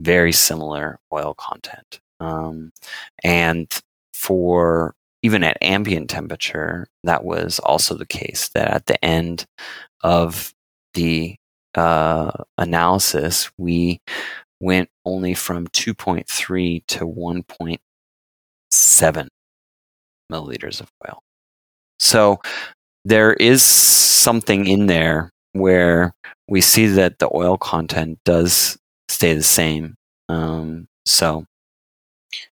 very 0.00 0.32
similar 0.32 0.98
oil 1.12 1.34
content. 1.34 2.00
Um, 2.20 2.72
and 3.22 3.68
for 4.14 4.94
even 5.22 5.44
at 5.44 5.58
ambient 5.60 6.08
temperature, 6.08 6.86
that 7.04 7.24
was 7.24 7.58
also 7.58 7.94
the 7.94 8.06
case 8.06 8.48
that 8.54 8.68
at 8.68 8.86
the 8.86 9.02
end 9.04 9.44
of 10.02 10.52
the 10.94 11.36
uh, 11.74 12.30
analysis, 12.58 13.50
we 13.58 14.00
went 14.60 14.88
only 15.04 15.34
from 15.34 15.66
2.3 15.68 16.84
to 16.86 17.06
1.7 17.06 19.28
milliliters 20.30 20.80
of 20.80 20.90
oil. 21.06 21.22
So 21.98 22.40
there 23.04 23.32
is 23.34 23.62
something 23.62 24.66
in 24.66 24.86
there 24.86 25.30
where 25.52 26.14
we 26.48 26.60
see 26.60 26.86
that 26.86 27.18
the 27.18 27.28
oil 27.34 27.56
content 27.56 28.18
does 28.24 28.78
stay 29.08 29.34
the 29.34 29.42
same. 29.42 29.96
Um, 30.28 30.86
so 31.06 31.44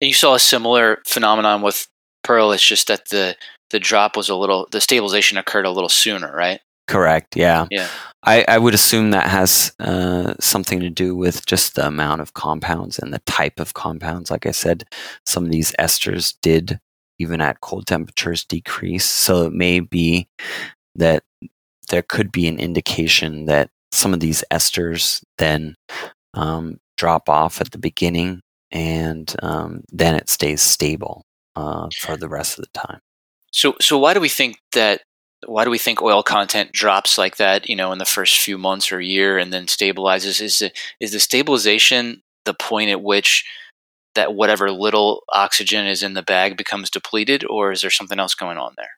you 0.01 0.15
saw 0.15 0.35
a 0.35 0.39
similar 0.39 1.03
phenomenon 1.07 1.63
with 1.63 1.89
Pearl. 2.23 2.53
It's 2.53 2.67
just 2.67 2.89
that 2.89 3.09
the 3.11 3.37
the 3.71 3.81
drop 3.81 4.17
was 4.17 4.29
a 4.29 4.37
little, 4.37 4.69
the 4.71 4.81
stabilization 4.81 5.39
occurred 5.39 5.67
a 5.67 5.71
little 5.71 5.89
sooner, 5.89 6.33
right? 6.33 6.61
Correct, 6.87 7.37
yeah. 7.37 7.66
Yeah. 7.70 7.88
I, 8.22 8.44
I 8.49 8.59
would 8.59 8.75
assume 8.75 9.12
that 9.12 9.29
has 9.29 9.72
uh, 9.79 10.35
something 10.40 10.81
to 10.81 10.90
do 10.90 11.14
with 11.14 11.46
just 11.46 11.77
the 11.77 11.87
amount 11.87 12.20
of 12.20 12.35
compounds 12.35 12.99
and 12.99 13.14
the 13.14 13.20
type 13.20 13.61
of 13.61 13.75
compounds. 13.75 14.31
Like 14.31 14.46
I 14.46 14.51
said, 14.51 14.85
some 15.25 15.44
of 15.44 15.51
these 15.51 15.72
esters 15.79 16.35
did, 16.42 16.81
even 17.18 17.40
at 17.40 17.61
cold 17.61 17.87
temperatures, 17.87 18.44
decrease. 18.44 19.05
So 19.05 19.46
it 19.46 19.53
may 19.53 19.81
be 19.81 20.29
that 20.96 21.22
there 21.88 22.03
could 22.03 22.33
be 22.33 22.49
an 22.49 22.59
indication 22.59 23.46
that 23.46 23.70
some 23.92 24.12
of 24.12 24.20
these 24.20 24.42
esters 24.53 25.22
then 25.38 25.77
um, 26.35 26.79
drop 26.96 27.29
off 27.29 27.61
at 27.61 27.70
the 27.70 27.79
beginning 27.79 28.40
and 28.72 29.35
um, 29.42 29.85
then 29.92 30.16
it 30.16 30.29
stays 30.29 30.62
stable 30.62 31.22
uh, 31.55 31.88
for 31.96 32.16
the 32.16 32.29
rest 32.29 32.59
of 32.59 32.64
the 32.64 32.81
time. 32.81 33.01
So, 33.53 33.75
so 33.81 33.99
why 33.99 34.14
do 34.14 34.20
we 34.20 34.29
think 34.29 34.59
that? 34.72 35.03
Why 35.44 35.64
do 35.64 35.70
we 35.70 35.79
think 35.79 36.03
oil 36.03 36.22
content 36.22 36.72
drops 36.72 37.18
like 37.18 37.37
that? 37.37 37.68
You 37.68 37.77
know, 37.77 37.92
in 37.92 37.99
the 37.99 38.05
first 38.05 38.40
few 38.40 38.59
months 38.59 38.90
or 38.90 39.01
year, 39.01 39.38
and 39.38 39.53
then 39.53 39.66
stabilizes. 39.66 40.40
Is 40.40 40.59
the 40.59 40.72
is 41.01 41.12
the 41.12 41.20
stabilization 41.20 42.22
the 42.44 42.55
point 42.55 42.90
at 42.90 43.03
which 43.03 43.44
that 44.14 44.35
whatever 44.35 44.70
little 44.70 45.22
oxygen 45.29 45.87
is 45.87 46.03
in 46.03 46.14
the 46.14 46.22
bag 46.22 46.57
becomes 46.57 46.90
depleted, 46.90 47.44
or 47.49 47.70
is 47.70 47.83
there 47.83 47.90
something 47.90 48.18
else 48.18 48.35
going 48.35 48.57
on 48.57 48.75
there? 48.77 48.90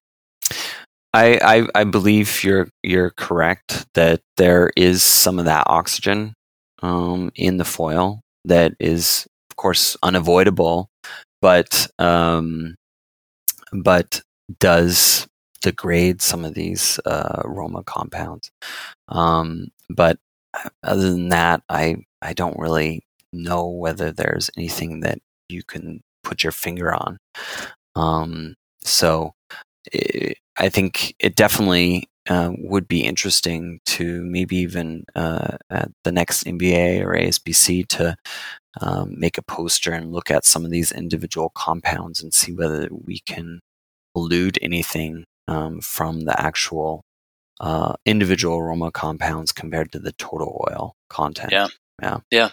I, 1.13 1.39
I 1.43 1.81
I 1.81 1.85
believe 1.85 2.45
you're 2.45 2.69
you're 2.83 3.11
correct 3.11 3.87
that 3.95 4.21
there 4.37 4.71
is 4.77 5.03
some 5.03 5.39
of 5.39 5.47
that 5.47 5.65
oxygen 5.67 6.35
um, 6.83 7.31
in 7.35 7.57
the 7.57 7.65
foil 7.65 8.21
that 8.45 8.75
is 8.79 9.27
of 9.51 9.57
course 9.57 9.97
unavoidable, 10.03 10.89
but 11.41 11.89
um, 11.99 12.77
but 13.73 14.21
does 14.61 15.27
degrade 15.63 16.23
some 16.23 16.45
of 16.45 16.55
these 16.55 17.01
uh, 17.07 17.43
aroma 17.45 17.83
compounds. 17.85 18.51
Um, 19.09 19.69
but 19.91 20.19
other 20.83 21.11
than 21.11 21.29
that, 21.31 21.63
I 21.69 21.97
I 22.23 22.33
don't 22.35 22.59
really 22.59 23.05
know 23.33 23.69
whether 23.69 24.13
there's 24.13 24.51
anything 24.57 25.01
that 25.01 25.19
you 25.49 25.63
can 25.63 26.01
put 26.25 26.43
your 26.43 26.53
finger 26.53 26.95
on. 26.95 27.19
Um, 27.97 28.55
so 28.83 29.33
i 29.95 30.35
I 30.59 30.69
think 30.71 31.15
it 31.21 31.37
definitely 31.37 32.09
uh, 32.29 32.53
would 32.59 32.89
be 32.89 33.05
interesting 33.05 33.81
to 33.87 34.25
maybe 34.25 34.57
even 34.59 35.05
uh, 35.17 35.57
at 35.71 35.91
the 36.05 36.13
next 36.13 36.45
MBA 36.45 37.03
or 37.03 37.15
ASBC 37.15 37.87
to 37.89 38.17
um, 38.81 39.15
make 39.19 39.39
a 39.39 39.43
poster 39.43 39.93
and 39.93 40.13
look 40.13 40.31
at 40.31 40.45
some 40.45 40.65
of 40.65 40.71
these 40.71 40.93
individual 40.93 41.51
compounds 41.55 42.23
and 42.23 42.35
see 42.35 42.53
whether 42.53 42.89
we 42.91 43.21
can 43.21 43.61
elude 44.17 44.59
anything 44.63 45.25
um, 45.49 45.81
from 45.81 46.21
the 46.21 46.41
actual 46.41 47.03
uh, 47.61 47.95
individual 48.05 48.59
aroma 48.59 48.93
compounds 48.93 49.51
compared 49.51 49.91
to 49.93 49.99
the 49.99 50.13
total 50.13 50.65
oil 50.71 50.95
content. 51.09 51.51
Yeah. 51.51 51.69
Yeah. 52.01 52.19
Yeah. 52.31 52.51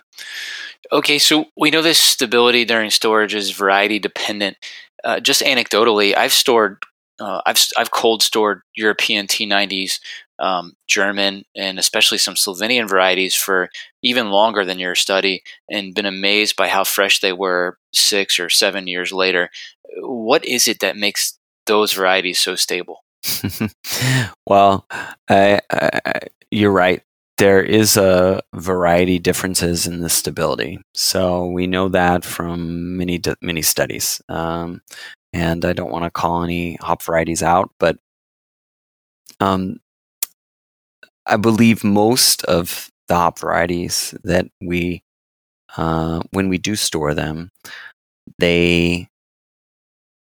Okay, 0.92 1.20
so 1.20 1.46
we 1.56 1.70
know 1.70 1.84
this 1.84 2.00
stability 2.00 2.66
during 2.66 2.90
storage 2.90 3.36
is 3.36 3.52
variety 3.52 4.00
dependent. 4.00 4.58
Uh, 5.04 5.20
just 5.20 5.44
anecdotally, 5.44 6.18
I've 6.18 6.34
stored, 6.34 6.84
uh, 7.20 7.42
I've 7.46 7.64
I've 7.78 7.92
cold 7.92 8.24
stored 8.24 8.62
European 8.76 9.28
T90s 9.28 10.00
um, 10.40 10.74
German, 10.88 11.46
and 11.56 11.78
especially 11.78 12.18
some 12.18 12.34
Slovenian 12.34 12.90
varieties 12.90 13.36
for 13.36 13.70
even 14.02 14.32
longer 14.32 14.66
than 14.66 14.80
your 14.80 14.96
study, 14.96 15.44
and 15.70 15.94
been 15.94 16.06
amazed 16.08 16.56
by 16.56 16.68
how 16.68 16.84
fresh 16.84 17.20
they 17.20 17.34
were 17.34 17.78
six 17.94 18.40
or 18.40 18.50
seven 18.50 18.88
years 18.88 19.12
later. 19.12 19.50
What 19.98 20.44
is 20.44 20.68
it 20.68 20.80
that 20.80 20.98
makes 20.98 21.38
those 21.66 21.94
varieties 21.94 22.40
so 22.40 22.56
stable? 22.56 23.04
well, 24.48 24.86
I, 25.30 25.60
I, 25.72 26.20
you're 26.52 26.72
right. 26.72 27.02
There 27.38 27.62
is 27.62 27.98
a 27.98 28.42
variety 28.54 29.20
differences 29.20 29.88
in 29.88 30.00
the 30.00 30.10
stability. 30.10 30.80
So 30.94 31.48
we 31.48 31.68
know 31.68 31.90
that 31.90 32.24
from 32.24 32.98
many 32.98 33.22
many 33.42 33.62
studies. 33.62 34.22
Um, 34.30 34.82
and 35.34 35.66
I 35.66 35.74
don't 35.74 35.92
want 35.92 36.06
to 36.06 36.12
call 36.12 36.44
any 36.44 36.76
hop 36.76 37.04
varieties 37.04 37.44
out, 37.44 37.72
but 37.78 37.98
um, 39.42 39.80
I 41.26 41.36
believe 41.38 41.84
most 41.84 42.44
of 42.46 42.90
the 43.10 43.16
hop 43.16 43.40
varieties 43.40 44.14
that 44.24 44.48
we, 44.62 45.04
uh, 45.76 46.22
when 46.32 46.48
we 46.48 46.58
do 46.58 46.76
store 46.76 47.14
them, 47.14 47.52
they 48.40 49.10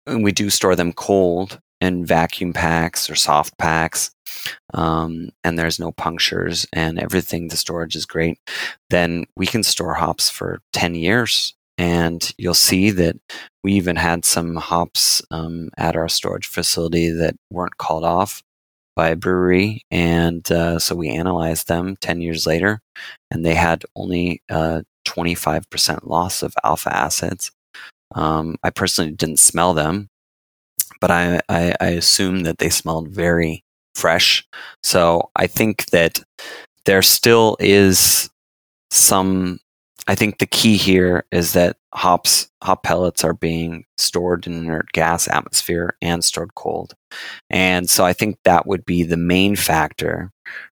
we 0.06 0.32
do 0.32 0.50
store 0.50 0.76
them 0.76 0.92
cold 0.92 1.60
in 1.80 2.04
vacuum 2.04 2.52
packs 2.52 3.10
or 3.10 3.14
soft 3.14 3.56
packs, 3.58 4.10
um, 4.72 5.30
and 5.42 5.58
there's 5.58 5.78
no 5.78 5.92
punctures 5.92 6.66
and 6.72 6.98
everything. 6.98 7.48
The 7.48 7.56
storage 7.56 7.96
is 7.96 8.06
great. 8.06 8.38
Then 8.90 9.26
we 9.36 9.46
can 9.46 9.62
store 9.62 9.94
hops 9.94 10.30
for 10.30 10.60
ten 10.72 10.94
years 10.94 11.54
and 11.78 12.32
you'll 12.38 12.54
see 12.54 12.90
that 12.90 13.16
we 13.62 13.72
even 13.72 13.96
had 13.96 14.24
some 14.24 14.56
hops 14.56 15.22
um, 15.30 15.70
at 15.76 15.96
our 15.96 16.08
storage 16.08 16.46
facility 16.46 17.10
that 17.10 17.34
weren't 17.50 17.78
called 17.78 18.04
off 18.04 18.42
by 18.94 19.08
a 19.08 19.16
brewery. 19.16 19.82
And 19.90 20.50
uh, 20.52 20.78
so 20.78 20.94
we 20.94 21.08
analyzed 21.08 21.68
them 21.68 21.96
10 22.00 22.20
years 22.20 22.46
later, 22.46 22.80
and 23.30 23.44
they 23.44 23.54
had 23.54 23.84
only 23.96 24.42
uh, 24.48 24.82
25% 25.06 26.06
loss 26.06 26.42
of 26.42 26.54
alpha 26.62 26.94
acids. 26.94 27.50
Um, 28.14 28.56
I 28.62 28.70
personally 28.70 29.12
didn't 29.12 29.38
smell 29.38 29.74
them, 29.74 30.08
but 31.00 31.10
I, 31.10 31.40
I, 31.48 31.74
I 31.80 31.86
assume 31.88 32.44
that 32.44 32.58
they 32.58 32.70
smelled 32.70 33.08
very 33.08 33.64
fresh. 33.94 34.46
So 34.82 35.30
I 35.36 35.46
think 35.46 35.86
that 35.86 36.22
there 36.84 37.02
still 37.02 37.56
is 37.60 38.30
some 38.90 39.58
I 40.06 40.14
think 40.14 40.38
the 40.38 40.46
key 40.46 40.76
here 40.76 41.24
is 41.32 41.54
that 41.54 41.76
hops 41.94 42.48
hop 42.62 42.82
pellets 42.82 43.24
are 43.24 43.32
being 43.32 43.84
stored 43.96 44.46
in 44.46 44.52
inert 44.54 44.92
gas 44.92 45.28
atmosphere 45.28 45.96
and 46.02 46.22
stored 46.22 46.54
cold, 46.54 46.94
and 47.50 47.88
so 47.88 48.04
I 48.04 48.12
think 48.12 48.36
that 48.44 48.66
would 48.66 48.84
be 48.84 49.02
the 49.02 49.16
main 49.16 49.56
factor 49.56 50.30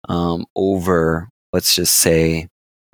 um, 0.07 0.45
over 0.55 1.29
let's 1.53 1.75
just 1.75 1.95
say 1.95 2.47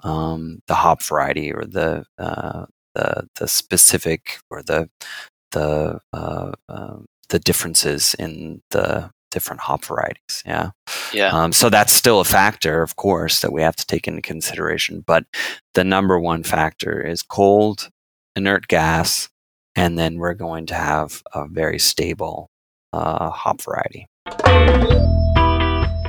um, 0.04 0.60
the 0.68 0.76
hop 0.76 1.04
variety 1.04 1.54
or 1.54 1.66
the 1.66 2.06
uh, 2.18 2.66
the 2.96 3.28
the 3.36 3.48
specific 3.48 4.40
or 4.50 4.62
the 4.64 4.90
the 5.52 6.00
uh, 6.14 6.52
uh, 6.70 6.98
the 7.30 7.40
differences 7.40 8.16
in 8.20 8.62
the 8.72 9.10
different 9.32 9.62
hop 9.62 9.84
varieties. 9.84 10.44
Yeah. 10.46 10.70
Yeah. 11.12 11.30
Um, 11.30 11.52
so 11.52 11.70
that's 11.70 11.92
still 11.92 12.20
a 12.20 12.26
factor, 12.26 12.84
of 12.84 12.96
course, 12.96 13.42
that 13.42 13.52
we 13.52 13.64
have 13.64 13.76
to 13.78 13.86
take 13.86 14.08
into 14.08 14.22
consideration. 14.22 15.04
But 15.06 15.26
the 15.74 15.84
number 15.84 16.20
one 16.20 16.44
factor 16.44 17.02
is 17.02 17.24
cold, 17.24 17.90
inert 18.36 18.68
gas, 18.68 19.30
and 19.76 19.98
then 19.98 20.18
we're 20.18 20.36
going 20.36 20.68
to 20.68 20.76
have 20.76 21.24
a 21.34 21.48
very 21.48 21.80
stable 21.80 22.52
uh, 22.94 23.32
hop 23.32 23.62
variety. 23.64 24.06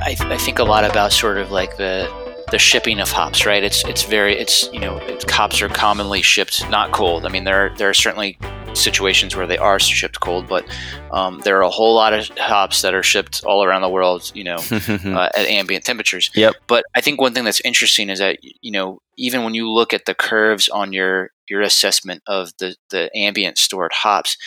I, 0.07 0.13
th- 0.15 0.29
I 0.29 0.37
think 0.37 0.59
a 0.59 0.63
lot 0.63 0.85
about 0.85 1.11
sort 1.11 1.39
of 1.39 1.49
like 1.49 1.77
the 1.77 2.07
the 2.51 2.59
shipping 2.59 2.99
of 2.99 3.11
hops, 3.11 3.45
right? 3.45 3.63
It's 3.63 3.83
it's 3.85 4.03
very 4.03 4.37
it's 4.37 4.71
you 4.71 4.79
know 4.79 4.99
hops 5.29 5.61
are 5.61 5.69
commonly 5.69 6.21
shipped 6.21 6.69
not 6.69 6.91
cold. 6.91 7.25
I 7.25 7.29
mean 7.29 7.43
there 7.43 7.73
there 7.77 7.89
are 7.89 7.93
certainly 7.93 8.37
situations 8.73 9.35
where 9.35 9.47
they 9.47 9.57
are 9.57 9.79
shipped 9.79 10.19
cold, 10.19 10.47
but 10.47 10.65
um, 11.11 11.39
there 11.43 11.57
are 11.57 11.63
a 11.63 11.69
whole 11.69 11.95
lot 11.95 12.13
of 12.13 12.27
hops 12.37 12.81
that 12.81 12.93
are 12.93 13.03
shipped 13.03 13.43
all 13.45 13.63
around 13.63 13.81
the 13.81 13.89
world, 13.89 14.31
you 14.35 14.43
know, 14.43 14.57
uh, 14.71 15.29
at 15.35 15.45
ambient 15.47 15.85
temperatures. 15.85 16.29
Yep. 16.35 16.55
But 16.67 16.83
I 16.95 17.01
think 17.01 17.19
one 17.19 17.33
thing 17.33 17.45
that's 17.45 17.61
interesting 17.61 18.09
is 18.09 18.19
that 18.19 18.39
you 18.41 18.71
know 18.71 18.99
even 19.17 19.43
when 19.43 19.53
you 19.53 19.69
look 19.71 19.93
at 19.93 20.05
the 20.05 20.15
curves 20.15 20.69
on 20.69 20.93
your 20.93 21.31
your 21.49 21.61
assessment 21.61 22.21
of 22.27 22.51
the 22.59 22.75
the 22.89 23.09
ambient 23.15 23.57
stored 23.57 23.93
hops, 23.93 24.37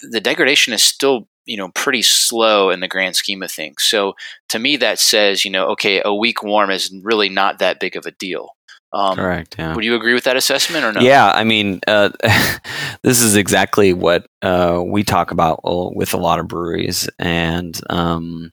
the 0.00 0.20
degradation 0.20 0.72
is 0.72 0.82
still 0.82 1.28
you 1.46 1.56
know 1.56 1.68
pretty 1.70 2.02
slow 2.02 2.70
in 2.70 2.80
the 2.80 2.88
grand 2.88 3.16
scheme 3.16 3.42
of 3.42 3.50
things. 3.50 3.82
So 3.84 4.14
to 4.48 4.58
me, 4.58 4.76
that 4.78 4.98
says 4.98 5.44
you 5.44 5.50
know 5.50 5.68
okay, 5.68 6.02
a 6.04 6.14
week 6.14 6.42
warm 6.42 6.70
is 6.70 6.92
really 7.02 7.28
not 7.28 7.58
that 7.58 7.80
big 7.80 7.96
of 7.96 8.06
a 8.06 8.10
deal. 8.10 8.55
Um, 8.96 9.14
Correct. 9.14 9.56
Yeah. 9.58 9.74
Would 9.74 9.84
you 9.84 9.94
agree 9.94 10.14
with 10.14 10.24
that 10.24 10.36
assessment 10.36 10.84
or 10.84 10.92
no? 10.92 11.00
Yeah, 11.00 11.30
I 11.30 11.44
mean, 11.44 11.80
uh, 11.86 12.10
this 13.02 13.20
is 13.20 13.36
exactly 13.36 13.92
what 13.92 14.26
uh, 14.40 14.82
we 14.84 15.02
talk 15.04 15.32
about 15.32 15.60
with 15.94 16.14
a 16.14 16.16
lot 16.16 16.38
of 16.38 16.48
breweries, 16.48 17.06
and 17.18 17.78
um, 17.90 18.52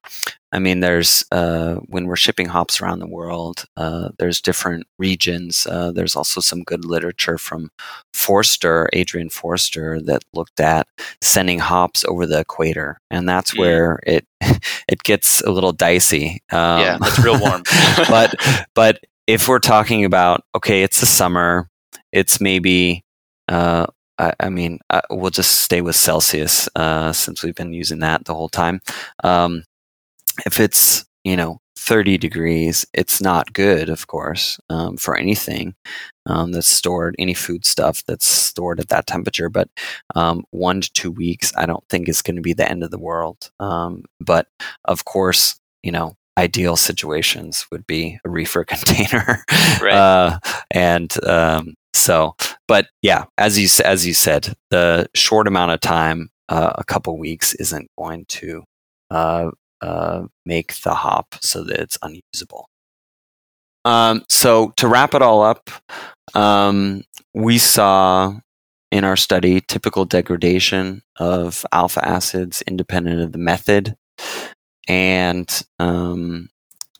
I 0.51 0.59
mean, 0.59 0.81
there's 0.81 1.23
uh, 1.31 1.75
when 1.87 2.07
we're 2.07 2.17
shipping 2.17 2.47
hops 2.47 2.81
around 2.81 2.99
the 2.99 3.07
world, 3.07 3.65
uh, 3.77 4.09
there's 4.19 4.41
different 4.41 4.85
regions. 4.99 5.65
Uh, 5.65 5.93
there's 5.93 6.15
also 6.15 6.41
some 6.41 6.63
good 6.63 6.83
literature 6.83 7.37
from 7.37 7.71
Forster, 8.13 8.89
Adrian 8.91 9.29
Forster, 9.29 10.01
that 10.01 10.23
looked 10.33 10.59
at 10.59 10.87
sending 11.21 11.59
hops 11.59 12.03
over 12.05 12.25
the 12.25 12.39
equator, 12.39 12.99
and 13.09 13.29
that's 13.29 13.53
mm. 13.53 13.59
where 13.59 13.99
it 14.05 14.27
it 14.41 15.01
gets 15.03 15.41
a 15.41 15.51
little 15.51 15.71
dicey. 15.71 16.43
Um, 16.51 16.81
yeah, 16.81 16.97
it's 17.01 17.19
real 17.19 17.39
warm. 17.39 17.63
but 18.09 18.35
but 18.75 18.99
if 19.27 19.47
we're 19.47 19.59
talking 19.59 20.05
about 20.05 20.43
okay, 20.55 20.83
it's 20.83 20.99
the 20.99 21.05
summer, 21.05 21.69
it's 22.11 22.41
maybe 22.41 23.03
uh, 23.47 23.87
I, 24.17 24.33
I, 24.39 24.49
mean 24.49 24.79
uh, 24.89 25.01
we'll 25.09 25.31
just 25.31 25.59
stay 25.61 25.81
with 25.81 25.95
Celsius 25.95 26.69
uh, 26.75 27.13
since 27.13 27.43
we've 27.43 27.55
been 27.55 27.73
using 27.73 27.99
that 27.99 28.25
the 28.25 28.35
whole 28.35 28.49
time. 28.49 28.81
Um, 29.23 29.63
if 30.45 30.59
it's 30.59 31.05
you 31.23 31.35
know 31.35 31.59
30 31.77 32.17
degrees, 32.17 32.85
it's 32.93 33.21
not 33.21 33.51
good, 33.51 33.89
of 33.89 34.07
course, 34.07 34.57
um, 34.69 34.95
for 34.95 35.17
anything 35.17 35.75
um, 36.25 36.53
that's 36.53 36.67
stored, 36.67 37.15
any 37.19 37.33
food 37.33 37.65
stuff 37.65 38.03
that's 38.07 38.25
stored 38.25 38.79
at 38.79 38.87
that 38.87 39.05
temperature. 39.05 39.49
But 39.49 39.69
um, 40.15 40.45
one 40.51 40.81
to 40.81 40.93
two 40.93 41.11
weeks, 41.11 41.51
I 41.57 41.65
don't 41.65 41.83
think 41.89 42.07
is 42.07 42.21
going 42.21 42.37
to 42.37 42.41
be 42.41 42.53
the 42.53 42.69
end 42.69 42.83
of 42.83 42.91
the 42.91 42.99
world. 42.99 43.51
Um, 43.59 44.05
but 44.21 44.47
of 44.85 45.03
course, 45.03 45.59
you 45.81 45.91
know, 45.91 46.15
ideal 46.37 46.75
situations 46.75 47.65
would 47.71 47.85
be 47.85 48.19
a 48.25 48.29
reefer 48.29 48.63
container. 48.67 49.43
right. 49.81 49.93
Uh, 49.93 50.39
and 50.71 51.23
um, 51.25 51.75
so, 51.93 52.35
but 52.67 52.87
yeah, 53.01 53.25
as 53.37 53.59
you 53.59 53.67
as 53.83 54.05
you 54.05 54.13
said, 54.13 54.55
the 54.69 55.07
short 55.15 55.47
amount 55.47 55.71
of 55.71 55.79
time, 55.79 56.29
uh, 56.49 56.73
a 56.75 56.83
couple 56.83 57.17
weeks, 57.17 57.53
isn't 57.55 57.89
going 57.97 58.25
to 58.29 58.63
uh, 59.11 59.51
uh, 59.81 60.23
make 60.45 60.75
the 60.81 60.93
hop 60.93 61.35
so 61.41 61.63
that 61.63 61.79
it's 61.79 61.97
unusable. 62.01 62.69
Um, 63.85 64.23
so 64.29 64.73
to 64.77 64.87
wrap 64.87 65.13
it 65.13 65.21
all 65.21 65.43
up, 65.43 65.69
um, 66.33 67.03
we 67.33 67.57
saw 67.57 68.33
in 68.91 69.03
our 69.03 69.17
study 69.17 69.59
typical 69.59 70.05
degradation 70.05 71.01
of 71.17 71.65
alpha 71.71 72.07
acids 72.07 72.61
independent 72.67 73.19
of 73.21 73.31
the 73.33 73.37
method 73.37 73.95
and 74.87 75.63
um, 75.79 76.49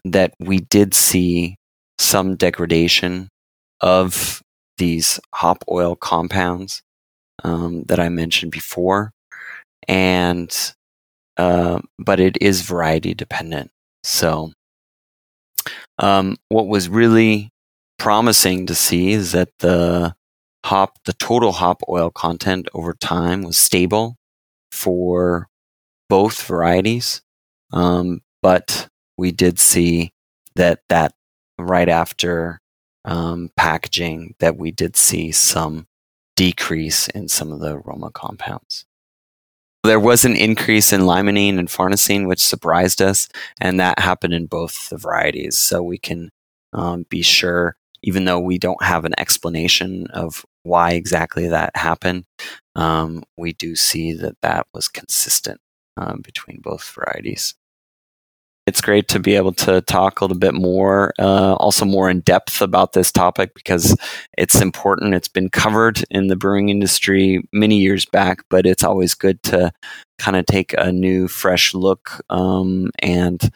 that 0.06 0.34
we 0.40 0.60
did 0.60 0.94
see 0.94 1.58
some 2.00 2.36
degradation 2.36 3.30
of 3.82 4.42
these 4.78 5.20
hop 5.34 5.64
oil 5.70 5.96
compounds 5.96 6.82
um, 7.44 7.84
that 7.84 8.00
I 8.00 8.10
mentioned 8.10 8.52
before, 8.52 9.12
and 9.88 10.52
uh, 11.38 11.80
but 12.00 12.20
it 12.20 12.38
is 12.42 12.62
variety 12.62 13.14
dependent. 13.14 13.72
So, 14.04 14.52
um, 16.00 16.38
what 16.50 16.68
was 16.68 16.90
really 16.90 17.50
promising 18.00 18.66
to 18.68 18.76
see 18.76 19.12
is 19.12 19.32
that 19.32 19.50
the 19.60 20.16
hop, 20.66 20.98
the 21.06 21.14
total 21.14 21.54
hop 21.54 21.82
oil 21.90 22.12
content 22.12 22.68
over 22.74 22.94
time 22.94 23.44
was 23.44 23.58
stable 23.58 24.16
for 24.72 25.48
both 26.10 26.44
varieties. 26.44 27.23
Um, 27.74 28.22
but 28.42 28.88
we 29.18 29.32
did 29.32 29.60
see 29.60 30.12
that 30.56 30.82
that 30.90 31.14
right 31.58 31.90
after 31.90 32.60
um, 33.06 33.50
packaging 33.58 34.36
that 34.40 34.58
we 34.58 34.72
did 34.72 34.96
see 34.96 35.32
some 35.32 35.88
decrease 36.36 37.08
in 37.10 37.28
some 37.28 37.52
of 37.52 37.60
the 37.60 37.76
aroma 37.78 38.12
compounds. 38.12 38.86
There 39.84 40.00
was 40.00 40.24
an 40.24 40.36
increase 40.38 40.94
in 40.94 41.02
limonene 41.02 41.60
and 41.60 41.68
farnesene, 41.68 42.28
which 42.28 42.42
surprised 42.42 43.02
us, 43.02 43.28
and 43.60 43.80
that 43.80 44.00
happened 44.00 44.34
in 44.34 44.46
both 44.46 44.90
the 44.90 44.98
varieties. 44.98 45.58
So 45.58 45.84
we 45.84 45.98
can 45.98 46.30
um, 46.72 47.06
be 47.10 47.22
sure, 47.22 47.76
even 48.02 48.24
though 48.24 48.40
we 48.40 48.58
don't 48.58 48.82
have 48.82 49.04
an 49.04 49.14
explanation 49.18 50.08
of 50.08 50.46
why 50.64 50.92
exactly 50.92 51.50
that 51.50 51.76
happened, 51.76 52.24
um, 52.76 53.24
we 53.38 53.52
do 53.52 53.76
see 53.76 54.14
that 54.14 54.38
that 54.42 54.68
was 54.74 54.88
consistent 54.88 55.60
um, 55.98 56.22
between 56.24 56.62
both 56.62 56.90
varieties. 56.90 57.54
It's 58.66 58.82
great 58.82 59.08
to 59.10 59.20
be 59.20 59.36
able 59.36 59.54
to 59.54 59.82
talk 59.82 60.22
a 60.22 60.24
little 60.24 60.38
bit 60.38 60.54
more, 60.54 61.14
uh, 61.20 61.54
also 61.56 61.84
more 61.86 62.10
in 62.10 62.22
depth 62.22 62.62
about 62.62 62.94
this 62.94 63.12
topic 63.12 63.54
because 63.56 63.96
it's 64.38 64.62
important. 64.62 65.14
It's 65.14 65.28
been 65.28 65.50
covered 65.50 66.04
in 66.10 66.28
the 66.28 66.36
brewing 66.38 66.70
industry 66.70 67.44
many 67.52 67.78
years 67.78 68.06
back, 68.06 68.40
but 68.50 68.66
it's 68.66 68.84
always 68.84 69.14
good 69.16 69.42
to 69.44 69.72
kind 70.18 70.38
of 70.38 70.46
take 70.46 70.74
a 70.78 70.92
new, 70.92 71.28
fresh 71.28 71.74
look 71.74 72.22
um, 72.30 72.90
and 73.00 73.52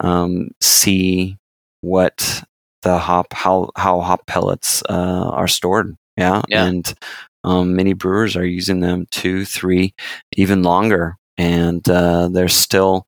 um, 0.00 0.50
see 0.60 1.36
what 1.82 2.42
the 2.82 2.98
hop 2.98 3.32
how 3.32 3.70
how 3.76 4.00
hop 4.00 4.26
pellets 4.26 4.82
uh, 4.88 5.28
are 5.32 5.48
stored. 5.48 5.94
Yeah, 6.16 6.42
Yeah. 6.48 6.64
and 6.64 6.94
um, 7.44 7.76
many 7.76 7.92
brewers 7.92 8.36
are 8.36 8.46
using 8.46 8.80
them 8.80 9.06
two, 9.10 9.44
three, 9.44 9.94
even 10.36 10.62
longer, 10.62 11.16
and 11.36 11.86
uh, 11.88 12.28
there's 12.28 12.54
still 12.54 13.06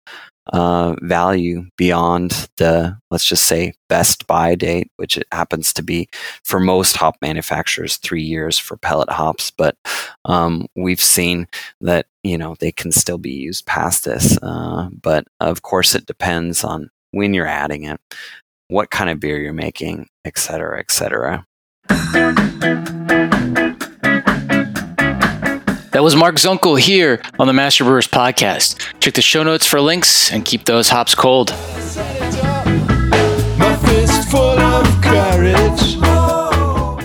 uh, 0.52 0.94
value 1.02 1.66
beyond 1.76 2.48
the 2.56 2.96
let's 3.10 3.26
just 3.26 3.44
say 3.44 3.74
best 3.88 4.26
buy 4.26 4.54
date, 4.54 4.90
which 4.96 5.16
it 5.16 5.26
happens 5.32 5.72
to 5.74 5.82
be 5.82 6.08
for 6.44 6.60
most 6.60 6.96
hop 6.96 7.16
manufacturers 7.20 7.96
three 7.96 8.22
years 8.22 8.58
for 8.58 8.76
pellet 8.76 9.10
hops. 9.10 9.50
But 9.50 9.76
um, 10.24 10.66
we've 10.74 11.02
seen 11.02 11.46
that 11.80 12.06
you 12.22 12.38
know 12.38 12.56
they 12.60 12.72
can 12.72 12.92
still 12.92 13.18
be 13.18 13.32
used 13.32 13.66
past 13.66 14.04
this. 14.04 14.38
Uh, 14.42 14.88
but 15.02 15.26
of 15.40 15.62
course, 15.62 15.94
it 15.94 16.06
depends 16.06 16.64
on 16.64 16.90
when 17.10 17.34
you're 17.34 17.46
adding 17.46 17.84
it, 17.84 18.00
what 18.68 18.90
kind 18.90 19.10
of 19.10 19.20
beer 19.20 19.40
you're 19.40 19.52
making, 19.52 20.08
et 20.24 20.38
cetera, 20.38 20.78
et 20.78 20.90
cetera. 20.90 21.46
That 25.98 26.04
was 26.04 26.14
Mark 26.14 26.36
Zunkel 26.36 26.78
here 26.78 27.20
on 27.40 27.48
the 27.48 27.52
Master 27.52 27.82
Brewers 27.82 28.06
Podcast. 28.06 28.78
Check 29.00 29.14
the 29.14 29.20
show 29.20 29.42
notes 29.42 29.66
for 29.66 29.80
links 29.80 30.30
and 30.30 30.44
keep 30.44 30.64
those 30.64 30.90
hops 30.90 31.12
cold. 31.12 31.50
My 33.58 33.76
fist 33.84 34.30
full 34.30 34.60
of 34.60 35.02
courage. 35.02 35.96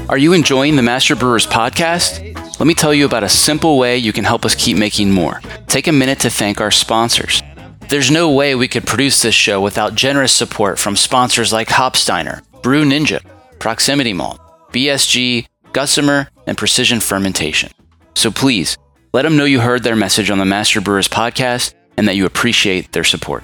Are 0.07 0.17
you 0.19 0.33
enjoying 0.33 0.75
the 0.75 0.83
Master 0.83 1.15
Brewers 1.15 1.47
Podcast? 1.47 2.35
Let 2.59 2.67
me 2.67 2.75
tell 2.75 2.93
you 2.93 3.07
about 3.07 3.23
a 3.23 3.29
simple 3.29 3.79
way 3.79 3.97
you 3.97 4.13
can 4.13 4.25
help 4.25 4.45
us 4.45 4.53
keep 4.53 4.77
making 4.77 5.09
more. 5.09 5.41
Take 5.65 5.87
a 5.87 5.91
minute 5.91 6.19
to 6.19 6.29
thank 6.29 6.61
our 6.61 6.69
sponsors. 6.69 7.41
There's 7.89 8.11
no 8.11 8.29
way 8.29 8.53
we 8.53 8.67
could 8.67 8.85
produce 8.85 9.23
this 9.23 9.33
show 9.33 9.59
without 9.59 9.95
generous 9.95 10.33
support 10.33 10.77
from 10.77 10.95
sponsors 10.95 11.51
like 11.51 11.69
Hopsteiner, 11.69 12.43
Brew 12.61 12.85
Ninja, 12.85 13.23
Proximity 13.57 14.13
Malt, 14.13 14.39
BSG, 14.71 15.47
Gusmer, 15.71 16.27
and 16.45 16.59
Precision 16.59 16.99
Fermentation. 16.99 17.71
So 18.15 18.29
please, 18.29 18.77
let 19.15 19.21
them 19.21 19.37
know 19.37 19.45
you 19.45 19.59
heard 19.59 19.83
their 19.83 19.95
message 19.95 20.31
on 20.31 20.39
the 20.39 20.45
Master 20.45 20.81
Brewers 20.81 21.07
podcast 21.07 21.75
and 21.97 22.07
that 22.07 22.15
you 22.15 22.25
appreciate 22.25 22.93
their 22.93 23.03
support. 23.03 23.43